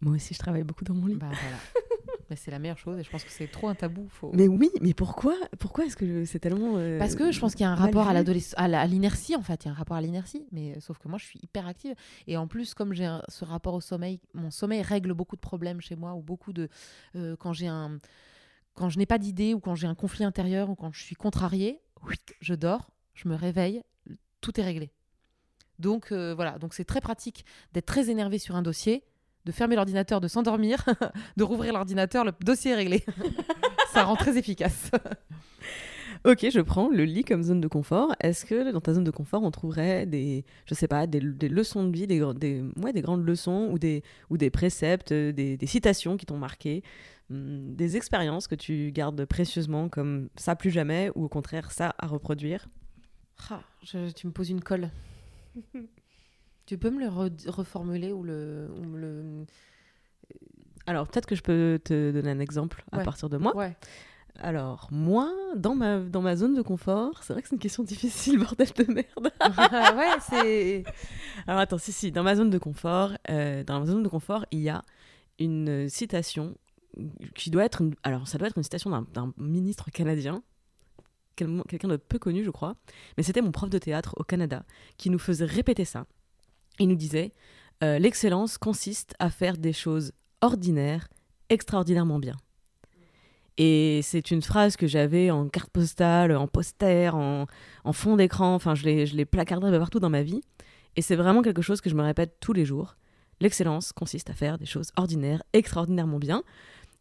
[0.01, 1.17] Moi aussi, je travaille beaucoup dans mon lit.
[1.17, 1.57] Bah voilà.
[2.31, 4.07] Mais c'est la meilleure chose et je pense que c'est trop un tabou.
[4.09, 4.31] Faut...
[4.33, 6.77] Mais oui, mais pourquoi Pourquoi est-ce que c'est tellement.
[6.77, 9.65] euh, Parce que je pense qu'il y a un rapport à à l'inertie en fait.
[9.65, 11.67] Il y a un rapport à l'inertie, mais euh, sauf que moi je suis hyper
[11.67, 11.93] active.
[12.29, 15.81] Et en plus, comme j'ai ce rapport au sommeil, mon sommeil règle beaucoup de problèmes
[15.81, 16.69] chez moi ou beaucoup de
[17.17, 17.99] euh, quand j'ai un
[18.75, 21.15] quand je n'ai pas d'idée ou quand j'ai un conflit intérieur ou quand je suis
[21.15, 21.81] contrariée,
[22.41, 23.83] je dors, je me réveille,
[24.41, 24.91] tout est réglé.
[25.79, 29.03] Donc euh, voilà, donc c'est très pratique d'être très énervé sur un dossier,
[29.47, 30.85] de fermer l'ordinateur, de s'endormir,
[31.37, 33.05] de rouvrir l'ordinateur, le dossier est réglé.
[33.93, 34.91] Ça rend très efficace.
[36.27, 38.15] Ok, je prends le lit comme zone de confort.
[38.21, 41.83] Est-ce que dans ta zone de confort, on trouverait des, je sais pas, des, leçons
[41.85, 46.19] de vie, des, ouais, des grandes leçons ou des, ou des préceptes, euh, des, citations
[46.19, 46.83] qui t'ont marqué,
[47.31, 52.07] des expériences que tu gardes précieusement comme ça plus jamais ou au contraire ça à
[52.09, 52.69] reproduire
[53.51, 54.91] Ah, je- tu me poses une colle.
[56.67, 59.47] tu peux me le re- reformuler ou le, ou me le...
[60.87, 63.55] Alors peut-être que je peux te donner un exemple à partir de moi.
[63.57, 63.77] Ouais.
[64.39, 67.83] Alors moi, dans ma, dans ma zone de confort, c'est vrai que c'est une question
[67.85, 69.33] difficile, bordel de merde.
[69.97, 70.85] ouais, c'est.
[71.47, 74.47] Alors attends, si, si, dans ma zone de confort, euh, dans ma zone de confort,
[74.51, 74.83] il y a
[75.39, 76.57] une citation
[77.35, 80.43] qui doit être, alors ça doit être une citation d'un- ministre canadien,
[81.37, 82.77] quel- quelqu'un de peu connu, je crois,
[83.17, 84.65] mais c'était mon prof de théâtre au Canada
[84.97, 86.07] qui nous faisait répéter ça.
[86.79, 87.33] Il nous disait
[87.83, 91.09] euh, l'excellence consiste à faire des choses ordinaires
[91.49, 92.37] extraordinairement bien.
[93.59, 97.47] Et c'est une phrase que j'avais en carte postale, en poster, en,
[97.93, 100.41] fond d'écran, enfin je l'ai je l'ai placardée partout dans ma vie.
[100.97, 102.97] Et c'est vraiment quelque chose que je me répète tous les jours.
[103.41, 106.43] L'excellence consiste à faire des choses ordinaires, extraordinairement bien.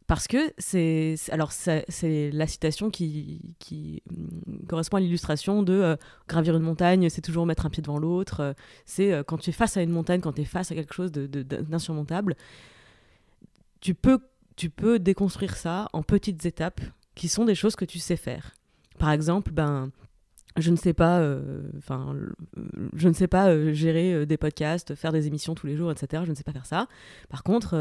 [0.10, 1.14] Parce que c'est.
[1.30, 5.96] Alors, c'est la citation qui, qui hum, correspond à l'illustration de euh,
[6.28, 8.40] gravir une montagne, c'est toujours mettre un pied devant l'autre.
[8.40, 8.54] euh,
[8.88, 10.96] c'est euh, quand tu es face à une montagne, quand tu es face à quelque
[10.96, 12.36] chose d'insurmontable,
[13.82, 14.18] tu peux,
[14.56, 16.82] tu peux déconstruire ça en petites étapes
[17.14, 18.56] qui sont des choses que tu sais faire.
[18.98, 19.92] Par exemple, ben,
[20.58, 22.64] je ne sais pas, euh, enfin, euh,
[22.96, 25.92] je ne sais pas euh, gérer euh, des podcasts, faire des émissions tous les jours,
[25.92, 26.24] etc.
[26.26, 26.88] Je ne sais pas faire ça.
[27.30, 27.76] Par contre,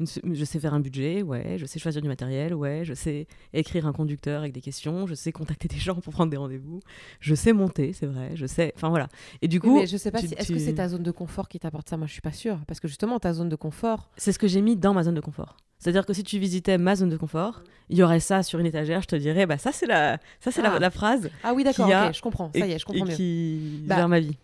[0.00, 1.56] une je sais faire un budget, ouais.
[1.58, 2.82] Je sais choisir du matériel, ouais.
[2.84, 5.06] Je sais écrire un conducteur avec des questions.
[5.06, 6.80] Je sais contacter des gens pour prendre des rendez-vous.
[7.20, 8.30] Je sais monter, c'est vrai.
[8.34, 9.08] Je sais, enfin voilà.
[9.42, 10.34] Et du Oui, coup, mais je sais pas si.
[10.34, 11.96] Est-ce tu- que c'est ta zone de confort qui t'apporte ça?
[11.96, 12.58] Moi, je suis pas sûre.
[12.66, 14.10] Parce que justement, ta zone de confort.
[14.16, 15.56] c'est ce que j'ai mis dans ma zone de confort.
[15.86, 18.66] C'est-à-dire que si tu visitais ma zone de confort, il y aurait ça sur une
[18.66, 19.02] étagère.
[19.02, 20.78] Je te dirais, bah ça c'est la, ça c'est la, Ah.
[20.80, 22.50] la phrase Ah oui, d'accord, Qui a- ok, je comprends.
[22.52, 23.14] Ça y est, je comprends et mieux.
[23.14, 24.36] qui Bah, vers ma vie.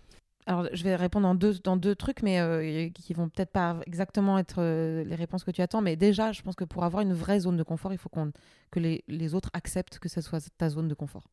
[0.47, 3.80] Alors, je vais répondre en deux, dans deux trucs, mais euh, qui vont peut-être pas
[3.86, 5.80] exactement être euh, les réponses que tu attends.
[5.82, 8.30] Mais déjà, je pense que pour avoir une vraie zone de confort, il faut qu'on
[8.70, 11.24] que les, les autres acceptent que ce soit ta zone de confort.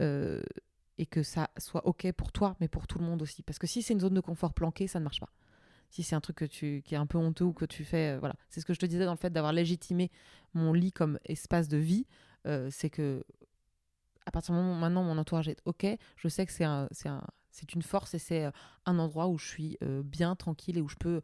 [0.00, 0.42] Euh,
[0.98, 3.44] et que ça soit OK pour toi, mais pour tout le monde aussi.
[3.44, 5.30] Parce que si c'est une zone de confort planquée, ça ne marche pas.
[5.92, 8.16] Si c'est un truc que tu, qui est un peu honteux ou que tu fais.
[8.16, 8.34] euh, voilà.
[8.48, 10.10] C'est ce que je te disais dans le fait d'avoir légitimé
[10.54, 12.06] mon lit comme espace de vie.
[12.46, 13.24] euh, c'est que
[14.26, 15.86] à partir du moment où maintenant mon entourage est OK,
[16.16, 18.50] je sais que c'est un, c'est un, c'est une force et c'est euh,
[18.86, 21.20] un endroit où je suis bien tranquille et où je peux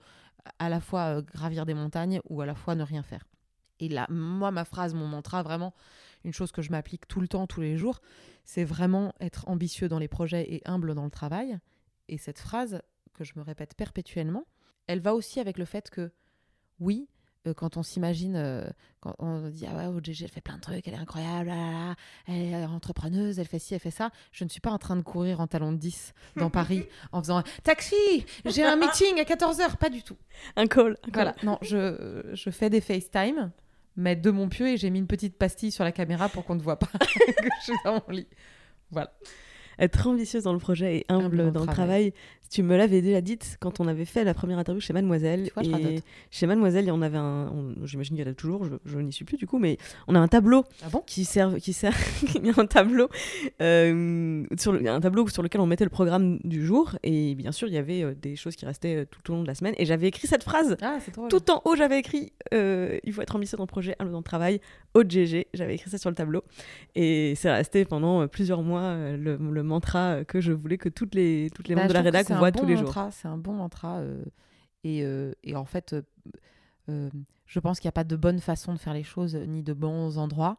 [0.59, 3.27] à la fois gravir des montagnes ou à la fois ne rien faire.
[3.81, 5.73] Et là, moi, ma phrase, mon mantra, vraiment,
[6.25, 8.01] une chose que je m'applique tout le temps, tous les jours,
[8.45, 11.59] c'est vraiment être ambitieux dans les projets et humble dans le travail.
[12.09, 12.83] Et cette phrase,
[13.15, 14.45] que je me répète perpétuellement,
[14.89, 16.11] elle va aussi avec le fait que,
[16.81, 17.09] oui,
[17.47, 18.69] euh, quand on s'imagine, euh,
[19.01, 21.55] quand on dit ah ouais, OGG, elle fait plein de trucs, elle est incroyable, là,
[21.55, 21.95] là, là,
[22.27, 24.11] elle est entrepreneuse, elle fait ci, elle fait ça.
[24.33, 27.23] Je ne suis pas en train de courir en talon de 10 dans Paris en
[27.23, 30.17] faisant taxi, j'ai un meeting à 14h, pas du tout.
[30.57, 30.97] Un call.
[31.05, 31.13] un call.
[31.13, 33.53] Voilà, non, je, je fais des FaceTime,
[33.97, 36.55] mais de mon pieu et j'ai mis une petite pastille sur la caméra pour qu'on
[36.55, 38.29] ne voit pas que je suis dans mon lit.
[38.91, 39.13] Voilà.
[39.79, 42.13] Être ambitieuse dans le projet et humble, dans le travail.
[42.51, 45.51] Tu me l'avais déjà dit quand on avait fait la première interview chez Mademoiselle.
[45.55, 46.01] Vois, et
[46.31, 47.53] chez Mademoiselle, on avait un.
[47.85, 49.77] J'imagine qu'il y en a toujours, je, je n'y suis plus du coup, mais
[50.07, 51.03] on a un tableau Ah bon?
[51.07, 51.55] qui sert.
[51.57, 51.93] Qui sert
[52.35, 53.09] il y a un tableau,
[53.61, 56.97] euh, sur le- un tableau sur lequel on mettait le programme du jour.
[57.03, 59.43] Et bien sûr, il y avait euh, des choses qui restaient euh, tout au long
[59.43, 59.75] de la semaine.
[59.79, 60.77] Et j'avais écrit cette phrase.
[60.83, 60.99] Ah.
[61.29, 64.25] Tout en haut, j'avais écrit il faut être ambitieux dans le projet, humble dans le
[64.25, 64.61] travail,
[64.95, 65.47] OGG.
[65.55, 66.43] J'avais écrit ça sur le tableau.
[66.95, 71.49] Et c'est resté pendant plusieurs mois le, le mantra que je voulais que toutes les,
[71.55, 72.87] toutes les Bah, membres de la rédac c'est un voient bon tous les jours.
[72.87, 73.99] mantra, C'est un bon mantra.
[73.99, 74.25] euh,
[74.85, 75.95] et, euh, et en fait,
[76.89, 77.11] euh,
[77.47, 79.73] je pense qu'il n'y a pas de bonne façon de faire les choses, ni de
[79.73, 80.59] bons endroits.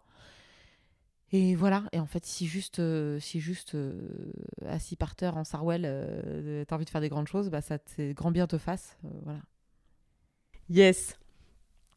[1.32, 1.84] Et voilà.
[1.92, 4.32] Et en fait, si juste, euh, si juste euh,
[4.68, 7.78] assis par terre en Sarwell, euh, t'as envie de faire des grandes choses, bah, ça,
[7.86, 8.98] c'est grand bien te fasse.
[9.06, 9.40] euh, voilà.
[10.70, 11.18] Yes.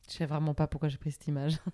[0.08, 1.58] Je sais vraiment pas pourquoi j'ai pris cette image.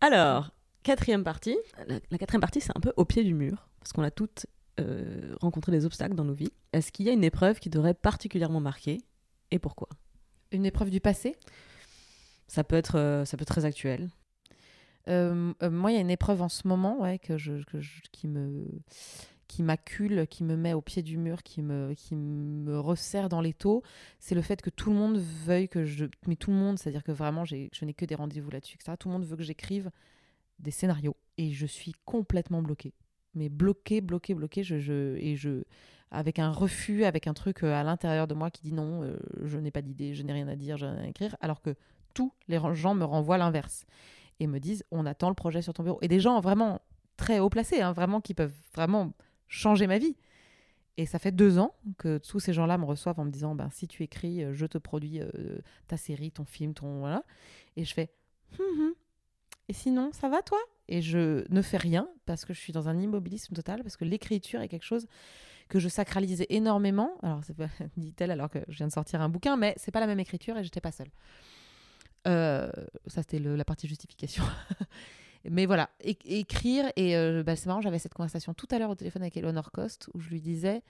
[0.00, 0.52] Alors,
[0.88, 1.56] quatrième partie.
[1.86, 4.46] La, la quatrième partie, c'est un peu au pied du mur, parce qu'on a toutes
[4.80, 6.52] euh, rencontré des obstacles dans nos vies.
[6.72, 8.98] Est-ce qu'il y a une épreuve qui t'aurait particulièrement marqué
[9.50, 9.88] et pourquoi?
[10.52, 11.36] Une épreuve du passé?
[12.50, 14.08] ça peut, être, euh, ça peut être très actuel.
[15.08, 17.80] Euh, euh, moi, il y a une épreuve en ce moment ouais, que je, que
[17.80, 18.66] je- qui me
[19.46, 23.40] qui m'accule, qui me met au pied du mur, qui me, qui me resserre dans
[23.40, 23.82] les taux,
[24.20, 26.04] c'est le fait que tout le monde veuille que je...
[26.26, 28.94] Mais tout le monde, c'est-à-dire que vraiment, je n'ai que des rendez-vous là-dessus, etc.
[29.00, 29.90] Tout le monde veut que j'écrive
[30.58, 31.16] des scénarios.
[31.36, 32.94] Et je suis complètement bloquée.
[33.34, 34.62] Mais bloquée, bloquée, bloquée.
[34.62, 35.62] Je, je, et je,
[36.10, 39.16] avec un refus, avec un truc euh, à l'intérieur de moi qui dit non, euh,
[39.44, 41.36] je n'ai pas d'idée, je n'ai rien à dire, je n'ai rien à écrire.
[41.40, 41.74] Alors que
[42.14, 43.86] tous les gens me renvoient l'inverse
[44.40, 45.98] et me disent on attend le projet sur ton bureau.
[46.02, 46.80] Et des gens vraiment
[47.16, 49.12] très haut placés, hein, vraiment qui peuvent vraiment
[49.46, 50.16] changer ma vie.
[50.96, 53.70] Et ça fait deux ans que tous ces gens-là me reçoivent en me disant ben,
[53.70, 55.20] si tu écris, euh, je te produis
[55.86, 57.00] ta série, ton film, ton.
[57.00, 57.22] Voilà.
[57.76, 58.10] Et je fais
[58.58, 58.94] Hum, hum.
[59.68, 60.58] Et sinon, ça va toi?
[60.88, 64.04] Et je ne fais rien parce que je suis dans un immobilisme total, parce que
[64.04, 65.06] l'écriture est quelque chose
[65.68, 67.18] que je sacralisais énormément.
[67.22, 70.00] Alors, c'est pas, dit-elle, alors que je viens de sortir un bouquin, mais c'est pas
[70.00, 71.10] la même écriture et j'étais pas seule.
[72.26, 72.70] Euh,
[73.06, 74.44] ça, c'était la partie justification.
[75.48, 78.96] Mais voilà, écrire, et euh, bah, c'est marrant, j'avais cette conversation tout à l'heure au
[78.96, 80.82] téléphone avec Eleanor Cost, où je lui disais,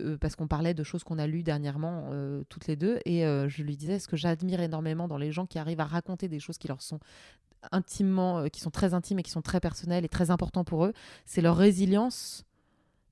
[0.00, 2.08] euh, parce qu'on parlait de choses qu'on a lues dernièrement,
[2.48, 5.58] toutes les deux, et je lui disais ce que j'admire énormément dans les gens qui
[5.58, 7.00] arrivent à raconter des choses qui leur sont
[7.72, 10.84] intimement, euh, qui sont très intimes et qui sont très personnelles et très importants pour
[10.84, 10.92] eux,
[11.24, 12.44] c'est leur résilience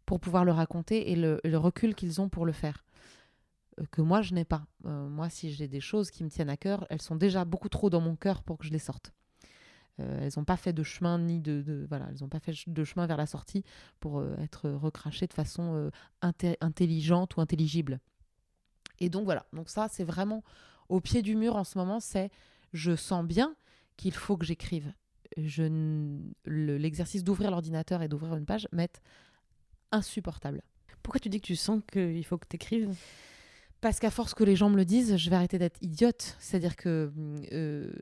[0.05, 2.85] pour pouvoir le raconter et le, recul qu'ils ont pour le faire.
[3.81, 4.67] Euh, Que moi, je n'ai pas.
[4.85, 7.69] Euh, moi, si j'ai des choses qui me tiennent à cœur, elles sont déjà beaucoup
[7.69, 9.13] trop dans mon cœur pour que je les sorte.
[9.99, 13.07] Elles n'ont pas fait de chemin ni de, voilà, elles ont pas fait de chemin
[13.07, 13.65] vers la sortie
[13.99, 15.91] pour être recrachées de façon
[16.21, 17.99] intelligente ou intelligible.
[19.01, 19.47] Et donc voilà.
[19.55, 20.45] Donc ça, c'est vraiment
[20.91, 21.99] au pied du mur en ce moment.
[21.99, 22.31] C'est
[22.75, 23.57] je sens bien
[23.97, 24.93] qu'il faut que j'écrive.
[25.37, 29.01] Je n- l'exercice d'ouvrir l'ordinateur et d'ouvrir une page m'est
[29.93, 30.63] insupportable.
[31.03, 32.95] Pourquoi tu dis que tu sens qu'il faut que tu écrives
[33.81, 36.37] Parce qu'à force que les gens me le disent, je vais arrêter d'être idiote.
[36.41, 37.13] C'est-à-dire que
[37.53, 37.93] euh,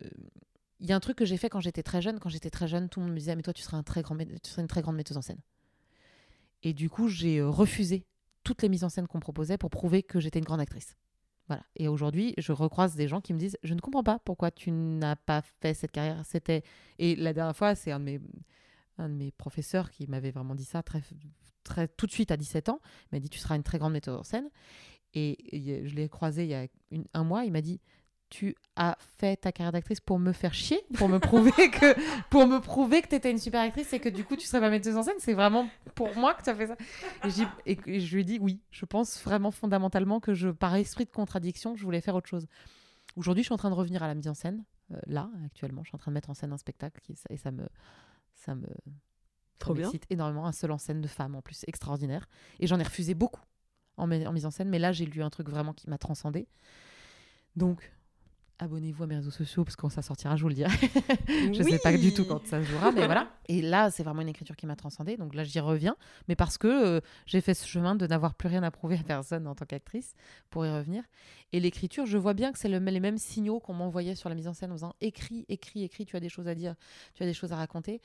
[0.81, 2.19] il y a un truc que j'ai fait quand j'étais très jeune.
[2.19, 4.03] Quand j'étais très jeune, tout le monde me disait mais toi tu seras un très
[4.03, 5.41] grand, tu seras une très grande metteuse en scène.
[6.63, 8.07] Et du coup, j'ai euh, refusé
[8.43, 10.97] toutes les mises en scène qu'on proposait pour prouver que j'étais une grande actrice.
[11.49, 11.63] Voilà.
[11.77, 14.71] Et aujourd'hui, je recroise des gens qui me disent je ne comprends pas pourquoi tu
[14.71, 16.25] n'as pas fait cette carrière.
[16.25, 16.63] C'était
[16.99, 18.21] et la dernière fois, c'est un de mes
[18.97, 21.03] un de mes professeurs qui m'avait vraiment dit ça très
[21.65, 22.81] très tout de suite à 17 ans.
[23.05, 24.49] Il m'a dit tu seras une très grande metteuse en scène.
[25.17, 26.67] Et je l'ai croisé il y a
[27.13, 27.45] un mois.
[27.45, 27.81] Il m'a dit
[28.31, 31.95] Tu as fait ta carrière d'actrice pour me faire chier, pour me prouver que
[32.31, 34.61] pour me prouver que tu étais une super actrice et que du coup tu serais
[34.61, 35.15] pas metteuse en scène.
[35.21, 36.77] C'est vraiment pour moi que tu as fait ça.
[37.25, 41.05] Et, je et- lui ai dit Oui, je pense vraiment fondamentalement que je, par esprit
[41.05, 42.47] de contradiction, je voulais faire autre chose.
[43.17, 44.65] Aujourd'hui, je suis en train de revenir à la mise en scène.
[44.93, 47.37] euh, là, actuellement, je suis en train de mettre en scène un spectacle qui, et
[47.37, 47.69] ça me.
[48.35, 48.67] Ça me
[49.61, 49.91] Trop bien.
[50.11, 52.29] énormément, un seul en scène de femme en plus, extraordinaire.
[52.59, 53.41] Et j'en ai refusé beaucoup
[53.97, 56.49] en, en mise en scène, mais là j'ai lu un truc vraiment qui m'a transcendé.
[57.55, 57.93] Donc,
[58.59, 60.71] abonnez-vous à mes réseaux sociaux parce que quand ça sortira, je vous le dirai.
[61.53, 63.29] je sais pas du tout quand ça se jouera, mais voilà.
[63.49, 65.97] Et là, c'est vraiment une écriture qui m'a transcendée, donc là j'y reviens,
[66.29, 69.03] mais parce que euh, j'ai fait ce chemin de n'avoir plus rien à prouver à
[69.03, 70.15] personne en tant qu'actrice
[70.51, 71.03] pour y revenir.
[71.53, 74.35] Et l'écriture, je vois bien que c'est le- les mêmes signaux qu'on m'envoyait sur la
[74.35, 76.75] mise en scène en disant écris, écris, écris, tu as des choses à dire,
[77.15, 78.01] tu as des choses à raconter.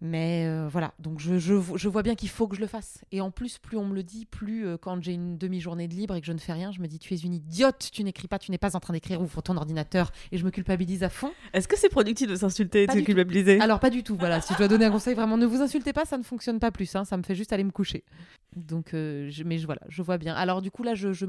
[0.00, 3.02] Mais euh, voilà, donc je, je, je vois bien qu'il faut que je le fasse.
[3.10, 5.94] Et en plus, plus on me le dit, plus euh, quand j'ai une demi-journée de
[5.94, 8.04] libre et que je ne fais rien, je me dis tu es une idiote, tu
[8.04, 10.12] n'écris pas, tu n'es pas en train d'écrire, ouvre ton ordinateur.
[10.30, 11.32] Et je me culpabilise à fond.
[11.54, 13.60] Est-ce que c'est productif de s'insulter et de se culpabiliser?
[13.60, 14.40] Alors pas du tout, voilà.
[14.42, 16.70] Si je dois donner un conseil, vraiment ne vous insultez pas, ça ne fonctionne pas
[16.70, 16.94] plus.
[16.96, 18.04] hein, ça me fait juste aller me coucher.
[18.56, 20.34] Donc, euh, je- mais je, voilà, je vois bien.
[20.34, 21.24] Alors du coup là, je, je,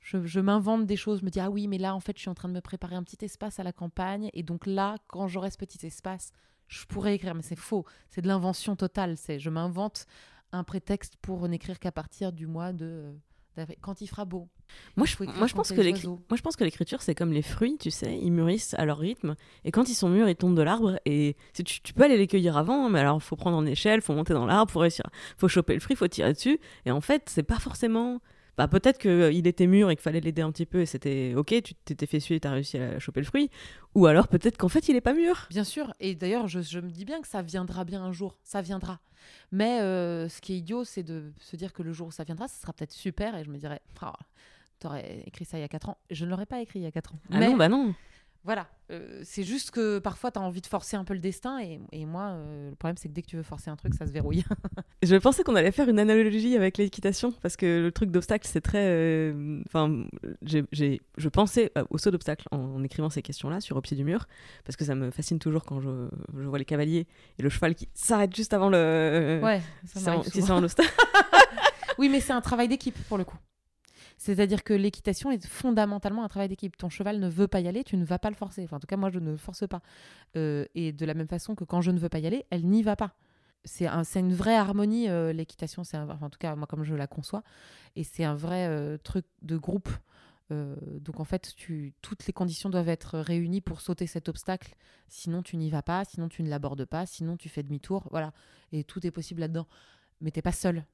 [0.00, 2.20] je, je m'invente des choses, je me dis ah oui, mais là en fait, je
[2.20, 4.96] suis en train de me préparer un petit espace à la campagne, et donc là,
[5.08, 6.32] quand j'aurai ce petit espace,
[6.68, 7.34] je pourrais écrire.
[7.34, 9.16] Mais c'est faux, c'est de l'invention totale.
[9.16, 10.06] C'est je m'invente
[10.52, 13.12] un prétexte pour n'écrire qu'à partir du mois de euh,
[13.56, 13.78] d'avril.
[13.80, 14.48] quand il fera beau.
[14.96, 17.78] Moi, je, moi, je pense que moi, je pense que l'écriture, c'est comme les fruits,
[17.78, 20.62] tu sais, ils mûrissent à leur rythme, et quand ils sont mûrs, ils tombent de
[20.62, 23.64] l'arbre, et si tu, tu peux aller les cueillir avant, mais alors faut prendre en
[23.64, 25.06] échelle, faut monter dans l'arbre, faut réussir,
[25.38, 28.20] faut choper le fruit, faut tirer dessus, et en fait, c'est pas forcément...
[28.58, 31.62] Bah, peut-être qu'il était mûr et qu'il fallait l'aider un petit peu, et c'était ok,
[31.62, 33.50] tu t'étais fait suer et t'as réussi à choper le fruit,
[33.94, 35.46] ou alors peut-être qu'en fait, il est pas mûr.
[35.48, 38.36] Bien sûr, et d'ailleurs, je, je me dis bien que ça viendra bien un jour,
[38.42, 38.98] ça viendra.
[39.52, 42.24] Mais euh, ce qui est idiot, c'est de se dire que le jour où ça
[42.24, 44.12] viendra, ça sera peut-être super, et je me dirais, Ah,
[44.80, 45.98] t'aurais écrit ça il y a 4 ans.
[46.10, 47.20] Je ne l'aurais pas écrit il y a 4 ans.
[47.30, 47.94] Ah Mais non, bah non.
[48.44, 51.60] Voilà, euh, c'est juste que parfois, tu as envie de forcer un peu le destin,
[51.60, 53.92] et, et moi, euh, le problème, c'est que dès que tu veux forcer un truc,
[53.94, 54.44] ça se verrouille.
[55.02, 58.60] Je pensais qu'on allait faire une analogie avec l'équitation parce que le truc d'obstacle c'est
[58.60, 58.84] très.
[58.88, 60.04] euh, Enfin,
[60.42, 64.26] je pensais au saut d'obstacle en, en écrivant ces questions-là sur au pied du mur
[64.64, 67.06] parce que ça me fascine toujours quand je, je vois les cavaliers
[67.38, 69.40] et le cheval qui s'arrête juste avant le.
[69.42, 70.46] ouais, ça qui souvent.
[70.58, 70.90] s'en obstacle.
[71.98, 73.36] Oui, mais c'est un travail d'équipe pour le coup.
[74.18, 76.76] C'est-à-dire que l'équitation est fondamentalement un travail d'équipe.
[76.76, 78.64] Ton cheval ne veut pas y aller, tu ne vas pas le forcer.
[78.64, 79.80] Enfin, en tout cas, moi, je ne le force pas.
[80.36, 82.66] Euh, et de la même façon que quand je ne veux pas y aller, elle
[82.66, 83.14] n'y va pas.
[83.64, 85.84] C'est un, une vraie harmonie, euh, l'équitation.
[85.84, 87.44] C'est en tout cas, moi, comme je la conçois.
[87.94, 89.88] Et c'est un vrai euh, truc de groupe.
[90.50, 91.54] Donc, en fait,
[92.00, 94.76] toutes les conditions doivent être réunies pour sauter cet obstacle.
[95.06, 96.06] Sinon, tu n'y vas pas.
[96.06, 97.04] Sinon, tu ne l'abordes pas.
[97.04, 98.08] Sinon, tu fais demi-tour.
[98.10, 98.32] Voilà.
[98.72, 99.66] Et tout est possible là-dedans.
[100.22, 100.84] Mais t'es pas seul.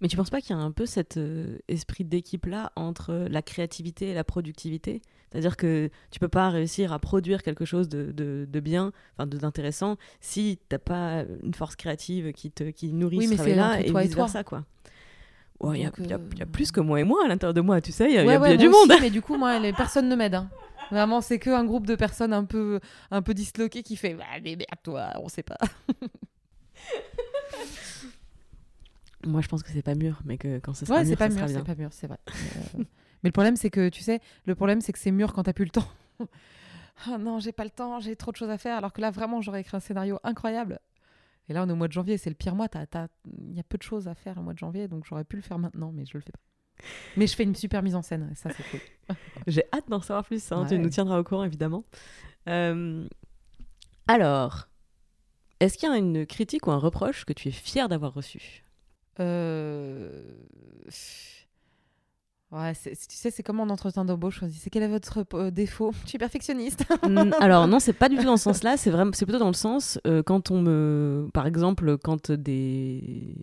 [0.00, 3.42] Mais tu penses pas qu'il y a un peu cet euh, esprit d'équipe-là entre la
[3.42, 5.00] créativité et la productivité?
[5.30, 9.26] C'est-à-dire que tu peux pas réussir à produire quelque chose de, de, de bien, enfin
[9.26, 13.54] d'intéressant, si t'as pas une force créative qui, te, qui nourrit Oui, ce mais c'est
[13.54, 14.64] travail-là et toi et vice-versa, quoi.
[15.62, 17.54] Il y, a- y euh, il y a plus que moi et moi à l'intérieur
[17.54, 18.92] de moi, tu sais, il y a, y Ouais, du monde.
[19.00, 20.34] mais du coup, moi, les personne ne m'aide.
[20.34, 20.48] hein.
[20.90, 22.78] Vraiment, c'est que un groupe de personnes un peu,
[23.10, 25.56] un peu disloquées qui fait bah, mais merde, toi, on sait pas.
[29.26, 31.16] Moi, je pense que c'est pas mûr, mais que quand ce sera Ouais, mûr, c'est
[31.16, 32.18] pas mûr, c'est pas mûr, c'est vrai.
[32.26, 32.32] Mais,
[32.80, 32.84] euh,
[33.22, 35.52] mais le problème, c'est que tu sais, le problème, c'est que c'est mûr quand t'as
[35.52, 35.88] plus le temps.
[37.06, 38.76] ah non, j'ai pas le temps, j'ai trop de choses à faire.
[38.76, 40.78] Alors que là, vraiment, j'aurais écrit un scénario incroyable.
[41.48, 42.68] Et là, on est au mois de janvier, c'est le pire mois.
[42.72, 45.36] Il y a peu de choses à faire au mois de janvier, donc j'aurais pu
[45.36, 46.40] le faire maintenant, mais je le fais pas.
[47.16, 48.80] Mais je fais une super mise en scène, et ça, c'est cool.
[49.46, 51.84] J'ai hâte d'en savoir plus, hein, tu nous tiendras au courant, évidemment.
[52.48, 53.06] Euh,
[54.06, 54.68] Alors,
[55.60, 58.64] est-ce qu'il y a une critique ou un reproche que tu es fier d'avoir reçu?
[59.20, 60.22] Euh,
[62.52, 64.40] Ouais, tu sais, c'est comme en entretien d'embauche.
[64.42, 65.92] On dit c'est quel est votre euh, défaut?
[66.04, 66.84] Je suis perfectionniste.
[67.40, 68.76] Alors non, c'est pas du tout dans ce sens-là.
[68.76, 73.34] C'est vraiment, c'est plutôt dans le sens euh, quand on me, par exemple, quand des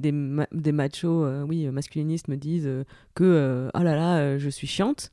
[0.00, 2.82] des, ma- des machos, euh, oui, masculinistes me disent euh,
[3.14, 5.10] que euh, oh là là, euh, je suis chiante.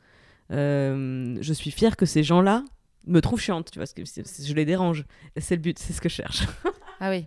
[0.51, 2.63] euh, je suis fière que ces gens-là
[3.05, 5.05] me trouvent chiante, tu vois, parce que je les dérange.
[5.37, 6.43] C'est le but, c'est ce que je cherche.
[6.99, 7.25] Ah oui.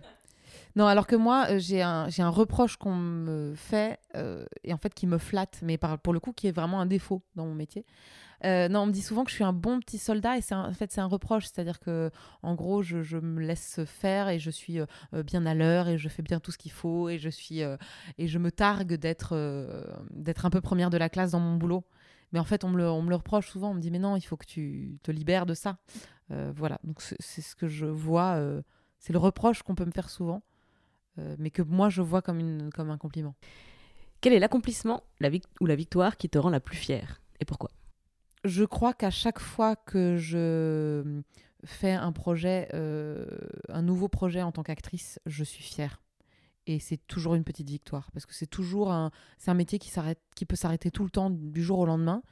[0.75, 4.73] Non, alors que moi, euh, j'ai un, j'ai un reproche qu'on me fait, euh, et
[4.73, 7.45] en fait qui me flatte, mais pour le coup qui est vraiment un défaut dans
[7.45, 7.85] mon métier.
[8.43, 10.53] Euh, non, on me dit souvent que je suis un bon petit soldat, et c'est
[10.53, 12.11] un- en fait c'est un reproche, c'est-à-dire que
[12.43, 14.79] en gros, je, me laisse faire, et je suis
[15.25, 18.27] bien à l'heure, et je fais bien tout ce qu'il faut, et je, suis, et
[18.27, 19.35] je me targue d'être
[20.11, 21.85] d'être un peu première de la classe dans mon boulot.
[22.33, 23.99] Mais en fait, on me, le, on me le reproche souvent, on me dit mais
[23.99, 25.77] non, il faut que tu te libères de ça.
[26.29, 28.37] Voilà, donc c'est ce que je vois,
[28.99, 30.41] c'est le reproche qu'on peut me faire souvent.
[31.19, 33.35] Euh, mais que moi je vois comme, une, comme un compliment.
[34.21, 37.69] Quel est l'accomplissement la ou la victoire qui te rend la plus fière et pourquoi?
[38.43, 41.21] Je crois qu'à chaque fois que je
[41.63, 43.25] fais un projet, euh,
[43.69, 46.01] un nouveau projet en tant qu'actrice, je suis fière.
[46.67, 49.89] Et c'est toujours une petite victoire parce que c'est toujours un, c'est un métier qui
[49.89, 52.23] s'arrête, qui peut s'arrêter tout le temps du jour au lendemain.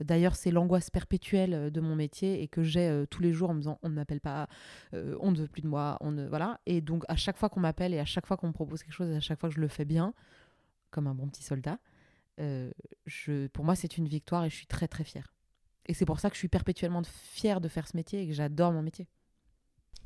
[0.00, 3.50] D'ailleurs, c'est l'angoisse perpétuelle euh, de mon métier et que j'ai euh, tous les jours
[3.50, 4.48] en me disant on ne m'appelle pas,
[4.94, 6.60] euh, on ne veut plus de moi, on ne voilà.
[6.66, 8.92] Et donc à chaque fois qu'on m'appelle et à chaque fois qu'on me propose quelque
[8.92, 10.12] chose à chaque fois que je le fais bien,
[10.90, 11.78] comme un bon petit soldat,
[12.38, 15.32] je, pour moi c'est une victoire et je suis très très fière.
[15.86, 18.34] Et c'est pour ça que je suis perpétuellement fière de faire ce métier et que
[18.34, 19.08] j'adore mon métier.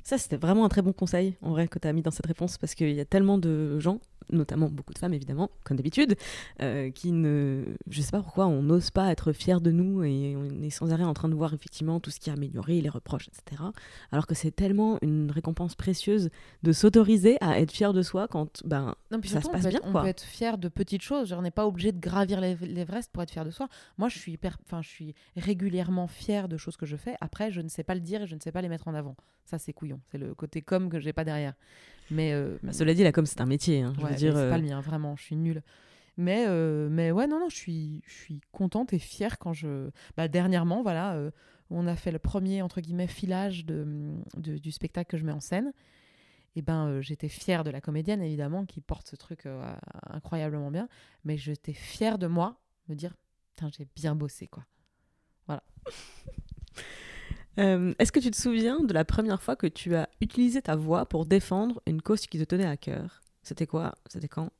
[0.02, 2.26] Ça, c'était vraiment un très bon conseil, en vrai, que tu as mis dans cette
[2.26, 4.00] réponse, parce qu'il y a tellement de gens
[4.32, 6.14] notamment beaucoup de femmes évidemment, comme d'habitude,
[6.62, 10.36] euh, qui ne, je sais pas pourquoi, on n'ose pas être fier de nous et
[10.36, 12.88] on est sans arrêt en train de voir effectivement tout ce qui est amélioré, les
[12.90, 13.60] reproches, etc.
[14.12, 16.30] Alors que c'est tellement une récompense précieuse
[16.62, 19.66] de s'autoriser à être fier de soi quand ben Non, puis ça surtout, se passe
[19.66, 20.02] on bien être, on quoi.
[20.02, 21.30] peut être fier de petites choses.
[21.30, 23.68] Genre, on n'est pas obligé de gravir l'Ev- l'Everest pour être fier de soi.
[23.98, 27.16] Moi, je suis hyper, enfin, je suis régulièrement fier de choses que je fais.
[27.20, 28.94] Après, je ne sais pas le dire et je ne sais pas les mettre en
[28.94, 29.16] avant.
[29.44, 29.72] Ça, c'est
[30.10, 31.54] C'est le côté com que j'ai pas derrière.
[32.10, 34.34] Mais euh, Bah, cela dit, là comme c'est un métier, hein, je ouais, veux dire.
[34.34, 35.16] c'est euh, pas le mien, vraiment.
[35.16, 35.62] Je suis nulle.
[36.16, 39.90] Mais, euh, mais ouais, non, non, je suis, je suis contente et fière quand je.
[40.16, 41.18] Bah, dernièrement, voilà,
[41.70, 43.86] on a fait le premier, entre guillemets, filage de,
[44.36, 45.72] de- du spectacle que je mets en scène.
[46.56, 49.46] Et ben, j'étais fière de la comédienne, évidemment, qui porte ce truc
[50.08, 50.88] incroyablement bien.
[51.24, 53.14] Mais j'étais fière de moi, me dire,
[53.54, 54.64] putain, j'ai bien bossé, quoi.
[57.58, 60.76] Euh, Est-ce que tu te souviens de la première fois que tu as utilisé ta
[60.76, 63.20] voix pour défendre une cause qui te tenait à cœur?
[63.42, 63.94] C'était quoi?
[64.08, 64.50] C'était quand?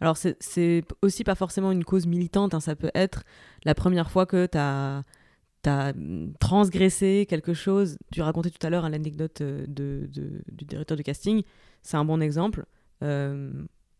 [0.00, 3.24] Alors, c'est- aussi pas forcément une cause militante, hein, ça peut être
[3.64, 5.04] la première fois que tu as,
[6.38, 7.98] transgressé quelque chose.
[8.12, 11.42] Tu racontais tout à l'heure hein, l'anecdote euh, de, de- du directeur du casting,
[11.82, 12.64] c'est un bon exemple.
[13.02, 13.52] Euh,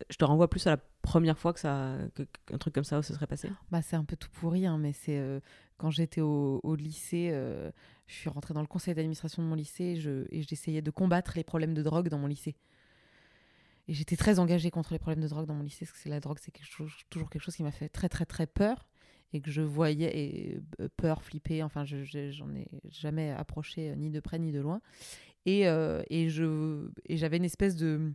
[0.08, 1.96] je te renvoie plus à la première fois que ça,
[2.46, 3.50] qu'un truc comme ça se serait passé.
[3.70, 5.18] Bah, c'est un peu tout pourri, hein, mais c'est
[5.80, 7.70] quand j'étais au, lycée, euh,
[8.06, 10.90] je suis rentrée dans le conseil d'administration de mon lycée et je- et j'essayais de
[10.90, 12.54] combattre les problèmes de drogue dans mon lycée.
[13.88, 16.20] Et j'étais très engagée contre les problèmes de drogue dans mon lycée, parce que la
[16.20, 16.52] drogue, c'est
[17.08, 18.86] toujours quelque chose qui m'a fait très, très, très peur.
[19.32, 23.90] Et que je voyais, et euh, peur, flipper, enfin, je- je- j'en ai jamais approché
[23.90, 24.80] euh, ni de près ni de loin.
[25.46, 25.62] Et
[27.08, 28.12] j'avais une espèce de,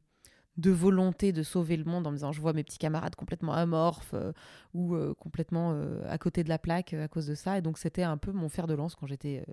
[0.57, 3.53] de volonté de sauver le monde en me disant je vois mes petits camarades complètement
[3.53, 4.31] amorphes euh,
[4.73, 7.57] ou euh, complètement euh, à côté de la plaque à cause de ça.
[7.57, 9.45] Et donc, c'était un peu mon fer de lance quand j'étais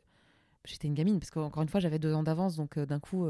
[0.65, 1.19] j'étais une gamine.
[1.19, 2.57] Parce qu'encore une fois, j'avais deux ans d'avance.
[2.57, 3.27] Donc, d'un coup,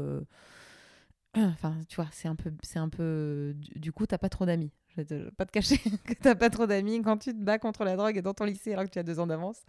[1.35, 2.51] enfin, tu vois, c'est un peu.
[2.61, 4.71] c'est un peu Du, coup, t'as pas trop d'amis.
[4.89, 7.57] Je vais te- pas te cacher que t'as pas trop d'amis quand tu te bats
[7.57, 9.63] contre la drogue et dans ton lycée alors que tu as deux ans d'avance.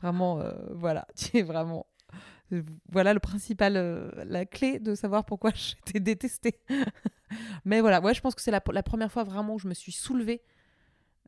[0.00, 1.86] Vraiment, voilà, tu es vraiment.
[2.90, 6.58] Voilà le principal, euh, la clé de savoir pourquoi j'étais détestée.
[7.64, 9.74] Mais voilà, ouais, je pense que c'est la, la première fois vraiment où je me
[9.74, 10.42] suis soulevée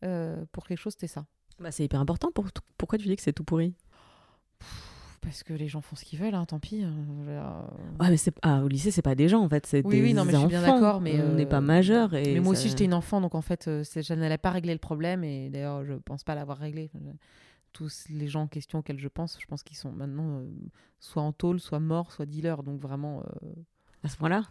[0.04, 1.24] euh, pour quelque chose, c'était ça.
[1.58, 2.30] Bah, c'est hyper important.
[2.32, 2.46] Pour,
[2.76, 3.74] pourquoi tu dis que c'est tout pourri?
[5.22, 6.82] Parce que les gens font ce qu'ils veulent, hein, tant pis.
[6.82, 6.92] hein,
[7.28, 7.40] euh,
[7.98, 10.02] Ouais, mais c'est ah, au lycée, c'est pas des gens en fait, c'est Oui, des
[10.02, 10.74] oui, non, mais je suis bien enfants.
[10.74, 12.12] d'accord, mais, on n'est euh, pas majeur.
[12.14, 14.74] Et Mais moi ça- aussi, j'étais une enfant, donc en fait, je n'allais pas régler
[14.74, 15.24] le problème.
[15.24, 16.90] Et d'ailleurs, je pense pas l'avoir réglé.
[17.74, 20.46] Tous les gens en question auxquels je pense, je pense qu'ils sont maintenant euh,
[21.00, 22.62] soit en tôle, soit morts, soit dealers.
[22.62, 23.48] Donc vraiment, euh,
[24.02, 24.44] à ce point-là?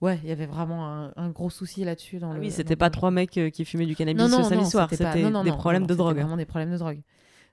[0.00, 2.18] ouais, il y avait vraiment un, un gros souci là-dessus.
[2.18, 4.38] Dans Ah le, oui, c'était pas trois mecs euh, qui fumaient du cannabis non, non,
[4.38, 5.04] le samedi non, soir, c'était
[5.42, 6.16] des problèmes de drogue.
[6.16, 7.02] Vraiment des problèmes de drogue.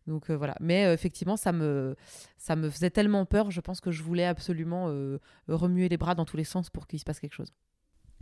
[0.07, 0.55] Donc euh, voilà.
[0.59, 1.95] Mais euh, effectivement, ça me,
[2.37, 3.51] ça me faisait tellement peur.
[3.51, 6.87] Je pense que je voulais absolument euh, remuer les bras dans tous les sens pour
[6.87, 7.53] qu'il se passe quelque chose.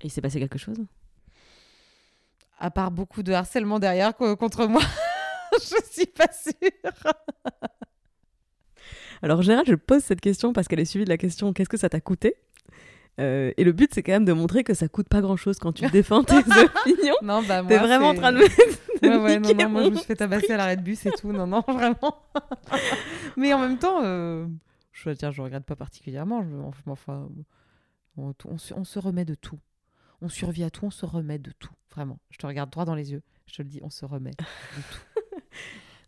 [0.02, 0.78] Et il s'est passé quelque chose?
[2.58, 4.82] À part beaucoup de harcèlement derrière co- contre moi,
[5.62, 7.14] je suis pas sûre.
[9.22, 11.70] Alors en général, je pose cette question parce qu'elle est suivie de la question qu'est-ce
[11.70, 12.36] que ça t'a coûté?
[13.20, 15.74] Euh, Et le but, c'est quand même de montrer que ça coûte pas grand-chose quand
[15.74, 17.16] tu défends tes opinions.
[17.22, 17.70] Non, bah moi.
[17.70, 18.44] T'es vraiment en train de me
[19.02, 21.12] Ouais, ouais, non, non, moi je me suis fait tabasser à l'arrêt de bus et
[21.12, 21.32] tout.
[21.34, 22.22] Non, non, vraiment.
[23.36, 24.46] Mais en même temps, euh,
[24.94, 26.44] je veux dire, je regrette pas particulièrement.
[26.44, 27.28] Je, enfin,
[28.18, 29.60] on se remet de tout.
[30.22, 31.72] On survit à tout, on se remet de tout.
[31.92, 32.20] Vraiment.
[32.30, 33.22] Je te regarde droit dans les yeux.
[33.48, 35.00] Je te le dis, on se remet de tout.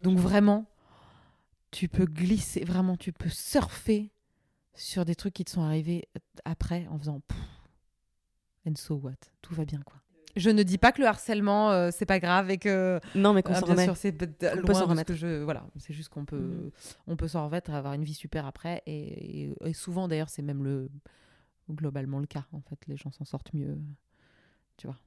[0.02, 0.66] Donc vraiment,
[1.72, 4.12] tu peux glisser, vraiment, tu peux surfer
[4.74, 6.08] sur des trucs qui te sont arrivés
[6.46, 7.38] après en faisant pff,
[8.68, 9.12] and so what?
[9.42, 9.98] Tout va bien, quoi.
[10.38, 13.44] Je ne dis pas que le harcèlement, euh, c'est pas grave et que Non, mais
[13.44, 13.84] qu'on ah, s'en remet.
[13.84, 15.14] sûr, c'est peut- Qu'on peut s'en remettre.
[15.14, 16.72] je voilà, c'est juste qu'on peut Mhm.
[17.08, 20.42] on peut s'en remettre, avoir une vie super après et, et- et souvent d'ailleurs c'est
[20.42, 20.90] même le
[21.70, 23.78] globalement le cas en fait, les gens s'en sortent mieux,
[24.78, 24.98] tu vois.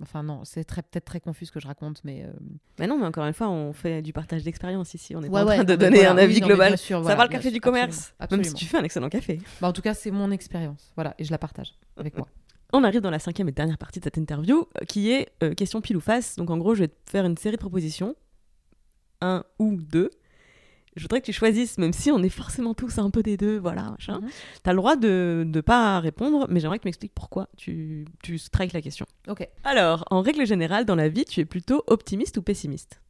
[0.00, 2.32] Enfin non, c'est très peut-être très confus ce que je raconte, mais euh,
[2.78, 5.14] Mais non, mais encore une fois, on fait du partage d'expérience ici.
[5.14, 6.76] On n'est Ouais, pas en train de donner voilà, un avis global.
[6.78, 8.84] sûr, ça voilà, va le café sûr, du commerce, absolument, même si tu fais un
[8.84, 9.38] excellent café.
[9.60, 12.26] bah, en tout cas c'est mon expérience, voilà, et je la partage avec moi.
[12.72, 15.52] On arrive dans la cinquième et dernière partie de cette interview, euh, qui est euh,
[15.54, 16.36] question pile ou face.
[16.36, 18.16] Donc en gros, je vais te faire une série de propositions,
[19.20, 20.10] un ou deux.
[20.94, 23.58] Je voudrais que tu choisisses, même si on est forcément tous un peu des deux,
[23.58, 24.20] voilà, machin.
[24.20, 24.28] Mhm.
[24.62, 28.38] T'as le droit de ne pas répondre, mais j'aimerais que tu m'expliques pourquoi tu, tu
[28.38, 29.06] strikes la question.
[29.28, 33.00] Ok, Alors, en règle générale, dans la vie, tu es plutôt optimiste ou pessimiste?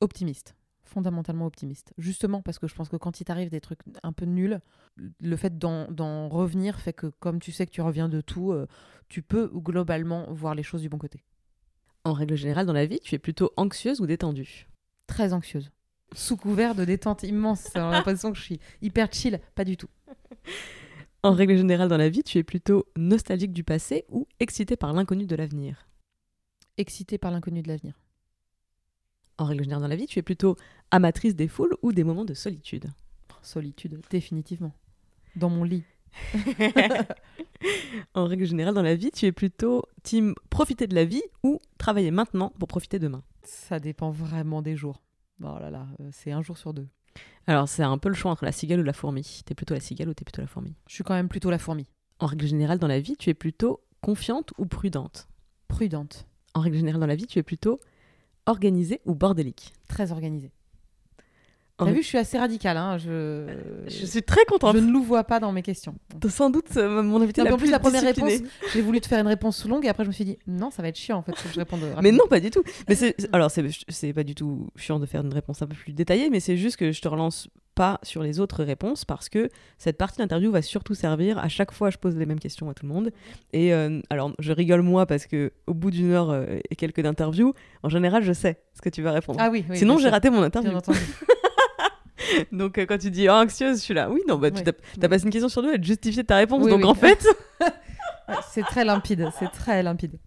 [0.00, 0.54] Optimiste,
[0.84, 1.94] fondamentalement optimiste.
[1.96, 4.60] Justement parce que je pense que quand il t'arrive des trucs un peu nuls,
[4.96, 8.52] le fait d'en d'en revenir fait que comme tu sais que tu reviens de tout,
[8.52, 8.66] euh,
[9.08, 11.24] tu peux globalement voir les choses du bon côté.
[12.04, 14.68] En règle générale, dans la vie, tu es plutôt anxieuse ou détendue?
[15.06, 15.70] Très anxieuse.
[16.14, 17.68] Sous couvert de détente immense.
[17.74, 19.40] J'ai l'impression que je suis hyper chill.
[19.54, 19.88] Pas du tout.
[21.22, 24.92] En règle générale, dans la vie, tu es plutôt nostalgique du passé ou excitée par
[24.92, 25.88] l'inconnu de l'avenir?
[26.76, 27.94] Excitée par l'inconnu de l'avenir.
[29.38, 30.56] En règle générale dans la vie, tu es plutôt
[30.90, 32.86] amatrice des foules ou des moments de solitude?
[33.42, 34.72] Solitude, définitivement.
[35.36, 35.84] Dans mon lit.
[38.14, 41.60] En règle générale dans la vie, tu es plutôt team profiter de la vie ou
[41.78, 43.22] travailler maintenant pour profiter demain?
[43.42, 45.02] Ça dépend vraiment des jours.
[45.46, 46.88] Oh là là, euh, c'est un jour sur deux.
[47.46, 49.42] Alors c'est un peu le choix entre la cigale ou la fourmi.
[49.44, 50.74] T'es plutôt la cigale ou t'es plutôt la fourmi?
[50.88, 51.86] Je suis quand même plutôt la fourmi.
[52.18, 55.28] En règle générale dans la vie, tu es plutôt confiante ou prudente?
[55.68, 56.26] Prudente.
[56.54, 57.78] En règle générale dans la vie, tu es plutôt
[58.46, 59.74] organisée ou bordélique?
[59.86, 60.52] Très organisée.
[61.76, 62.76] T'as règle- vu, je suis assez radicale.
[62.76, 62.98] Hein.
[62.98, 63.46] Je...
[63.88, 64.76] Je suis très contente.
[64.76, 65.96] je ne louvoie pas dans mes questions.
[66.28, 68.32] Sans doute euh, mon invité Non, la en plus plus, la première réponse,
[68.72, 70.82] j'ai voulu te faire une réponse longue et après je me suis dit non, ça
[70.82, 71.80] va être chiant en fait, faut que je réponde.
[72.00, 72.62] Mais non, pas du tout.
[72.88, 75.92] Mais c'est alors c'est pas du tout chiant de faire une réponse un peu plus
[75.92, 79.48] détaillée, mais c'est juste que je te relance pas sur les autres réponses parce que
[79.78, 82.74] cette partie d'interview va surtout servir à chaque fois je pose les mêmes questions à
[82.74, 83.10] tout le monde.
[83.52, 87.00] Et euh, alors je rigole moi parce que au bout d'une heure euh, et quelques
[87.00, 87.52] d'interview,
[87.82, 89.38] en général je sais ce que tu vas répondre.
[89.42, 90.70] Ah oui, oui Sinon j'ai raté mon interview.
[92.52, 94.10] Donc euh, quand tu dis oh, anxieuse, je suis là.
[94.10, 95.00] Oui non bah tu Oui, t'as oui.
[95.00, 96.62] t'as passé une question sur deux, elle te justifie ta réponse.
[96.64, 97.26] Oui, donc en fait.
[98.50, 100.18] C'est très limpide, c'est très limpide.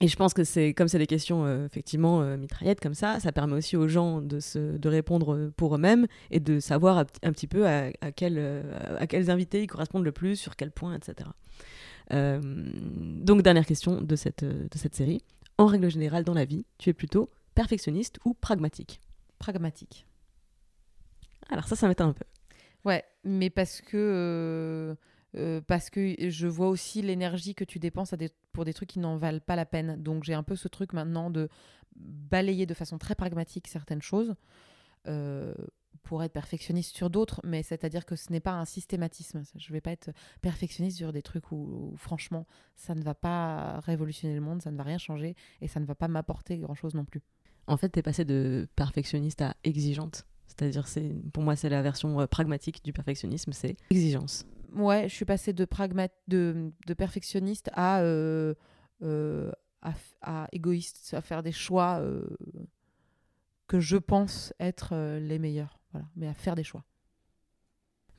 [0.00, 3.20] Et je pense que c'est comme c'est des questions euh, effectivement euh, mitraillettes comme ça,
[3.20, 7.04] ça permet aussi aux gens de, se, de répondre pour eux-mêmes et de savoir un,
[7.22, 8.64] un petit peu à, à, quel,
[8.98, 11.30] à quels invités ils correspondent le plus, sur quel point, etc.
[12.12, 15.22] Euh, donc dernière question de cette, de cette série.
[15.58, 19.00] En règle générale dans la vie, tu es plutôt perfectionniste ou pragmatique?
[19.38, 20.06] Pragmatique.
[21.52, 22.24] Alors ça, ça m'étonne un peu.
[22.84, 24.94] Ouais, mais parce que euh,
[25.36, 28.88] euh, parce que je vois aussi l'énergie que tu dépenses à des- pour des trucs
[28.88, 30.02] qui n'en valent pas la peine.
[30.02, 31.48] Donc j'ai un peu ce truc maintenant de
[31.94, 34.34] balayer de façon très pragmatique certaines choses
[35.06, 35.54] euh,
[36.02, 39.42] pour être perfectionniste sur d'autres, mais c'est-à-dire que ce n'est pas un systématisme.
[39.56, 42.46] Je ne vais pas être perfectionniste sur des trucs où, où, franchement
[42.76, 45.84] ça ne va pas révolutionner le monde, ça ne va rien changer et ça ne
[45.84, 47.20] va pas m'apporter grand-chose non plus.
[47.68, 50.26] En fait, tu es passé de perfectionniste à exigeante.
[50.58, 54.44] C'est-à-dire, c'est pour moi, c'est la version euh, pragmatique du perfectionnisme, c'est exigence.
[54.74, 58.54] Ouais, je suis passée de, pragma de, de perfectionniste à, euh,
[59.02, 59.50] euh,
[60.22, 62.24] à, égoïste, à faire des choix euh,
[63.66, 65.78] que je pense être les meilleurs.
[65.92, 66.84] Voilà, mais à faire des choix.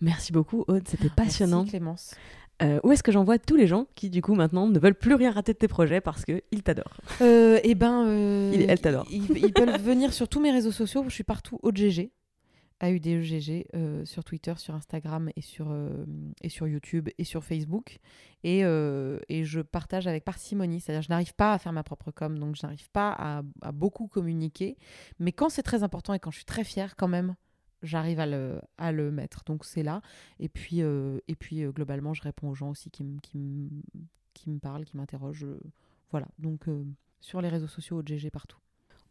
[0.01, 1.59] Merci beaucoup, Aude, c'était passionnant.
[1.59, 2.15] Merci Clémence.
[2.61, 5.15] Euh, où est-ce que j'envoie tous les gens qui, du coup, maintenant ne veulent plus
[5.15, 6.97] rien rater de tes projets parce qu'ils t'adorent?
[7.21, 9.07] Eh ben, euh, Il- elle t'adore.
[9.09, 11.03] Ils, ils peuvent venir sur tous mes réseaux sociaux.
[11.07, 12.11] Je suis partout AUDGG,
[12.89, 16.05] AUDEGG, euh, sur Twitter, sur Instagram et sur, euh,
[16.41, 17.99] et sur YouTube et sur Facebook.
[18.43, 20.79] Et, euh, et je partage avec parcimonie.
[20.81, 24.07] C'est-à-dire, je n'arrive pas à faire ma propre com, donc je n'arrive pas à, beaucoup
[24.07, 24.77] communiquer.
[25.19, 27.35] Mais quand c'est très important et quand je suis très fière, quand même,
[27.81, 29.43] j'arrive à le, à le mettre.
[29.45, 30.01] Donc c'est là.
[30.39, 33.69] Et puis, euh, et puis globalement, je réponds aux gens aussi qui, me- qui, me-
[34.33, 35.47] qui me parlent, qui m'interrogent.
[36.11, 36.27] Voilà.
[36.39, 36.65] Donc
[37.21, 38.57] sur les réseaux sociaux, AUDGG partout.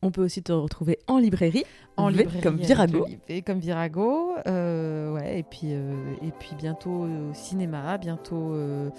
[0.04, 1.64] On peut aussi te retrouver en librairie,
[1.96, 3.06] En V librairie comme Virago.
[3.28, 5.92] V comme Virago, euh, ouais, et puis euh,
[6.22, 8.90] et puis bientôt euh, au cinéma, bientôt euh,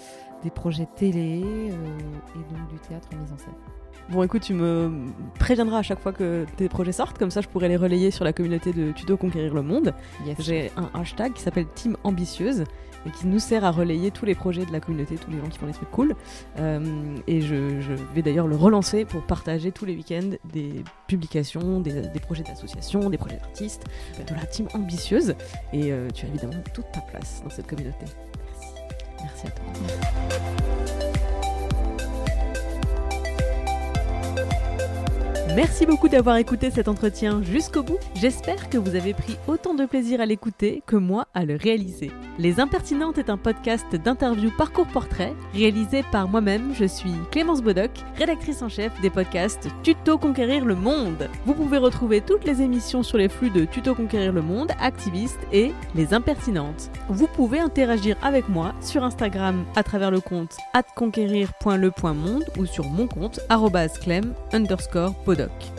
[0.42, 3.52] des projets télé et donc du théâtre en mise en scène.
[4.10, 7.48] Bon, écoute, tu me préviendras à chaque fois que tes projets sortent, comme ça je
[7.48, 9.94] pourrai les relayer sur la communauté de Tuto Conquérir le Monde.
[10.26, 10.36] Yes.
[10.40, 12.64] J'ai un hashtag qui s'appelle Team Ambitieuse
[13.06, 15.48] et qui nous sert à relayer tous les projets de la communauté, tous les gens
[15.48, 16.14] qui font des trucs cool.
[16.58, 17.54] Euh, et je,
[18.14, 23.10] vais d'ailleurs le relancer pour partager tous les week-ends des publications, des, des projets d'associations,
[23.10, 23.84] des projets d'artistes,
[24.26, 25.34] de la Team Ambitieuse.
[25.72, 28.04] Et euh, tu as évidemment toute ta place dans cette communauté.
[28.44, 28.74] Merci.
[29.22, 31.10] Merci à toi.
[35.54, 37.98] Merci beaucoup d'avoir écouté cet entretien jusqu'au bout.
[38.16, 42.10] J'espère que vous avez pris autant de plaisir à l'écouter que moi à le réaliser.
[42.40, 46.74] Les Impertinentes est un podcast d'interview parcours portrait réalisé par moi-même.
[46.74, 51.28] Je suis Clémence Bodoc, rédactrice en chef des podcasts Tuto Conquérir le Monde.
[51.46, 55.38] Vous pouvez retrouver toutes les émissions sur les flux de Tuto Conquérir le Monde, Activiste
[55.52, 56.90] et Les Impertinentes.
[57.08, 63.06] Vous pouvez interagir avec moi sur Instagram à travers le compte atconquérir.le.monde ou sur mon
[63.06, 63.38] compte
[64.02, 65.14] clem underscore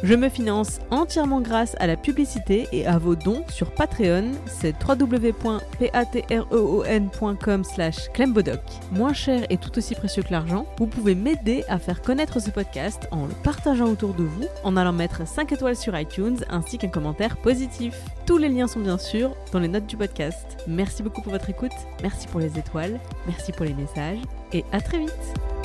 [0.03, 4.75] Je me finance entièrement grâce à la publicité et à vos dons sur Patreon, c'est
[4.87, 8.59] www.patreon.com slash clembodoc.
[8.91, 12.49] Moins cher et tout aussi précieux que l'argent, vous pouvez m'aider à faire connaître ce
[12.49, 16.77] podcast en le partageant autour de vous, en allant mettre 5 étoiles sur iTunes ainsi
[16.77, 17.95] qu'un commentaire positif.
[18.25, 20.57] Tous les liens sont bien sûr dans les notes du podcast.
[20.67, 24.19] Merci beaucoup pour votre écoute, merci pour les étoiles, merci pour les messages
[24.53, 25.64] et à très vite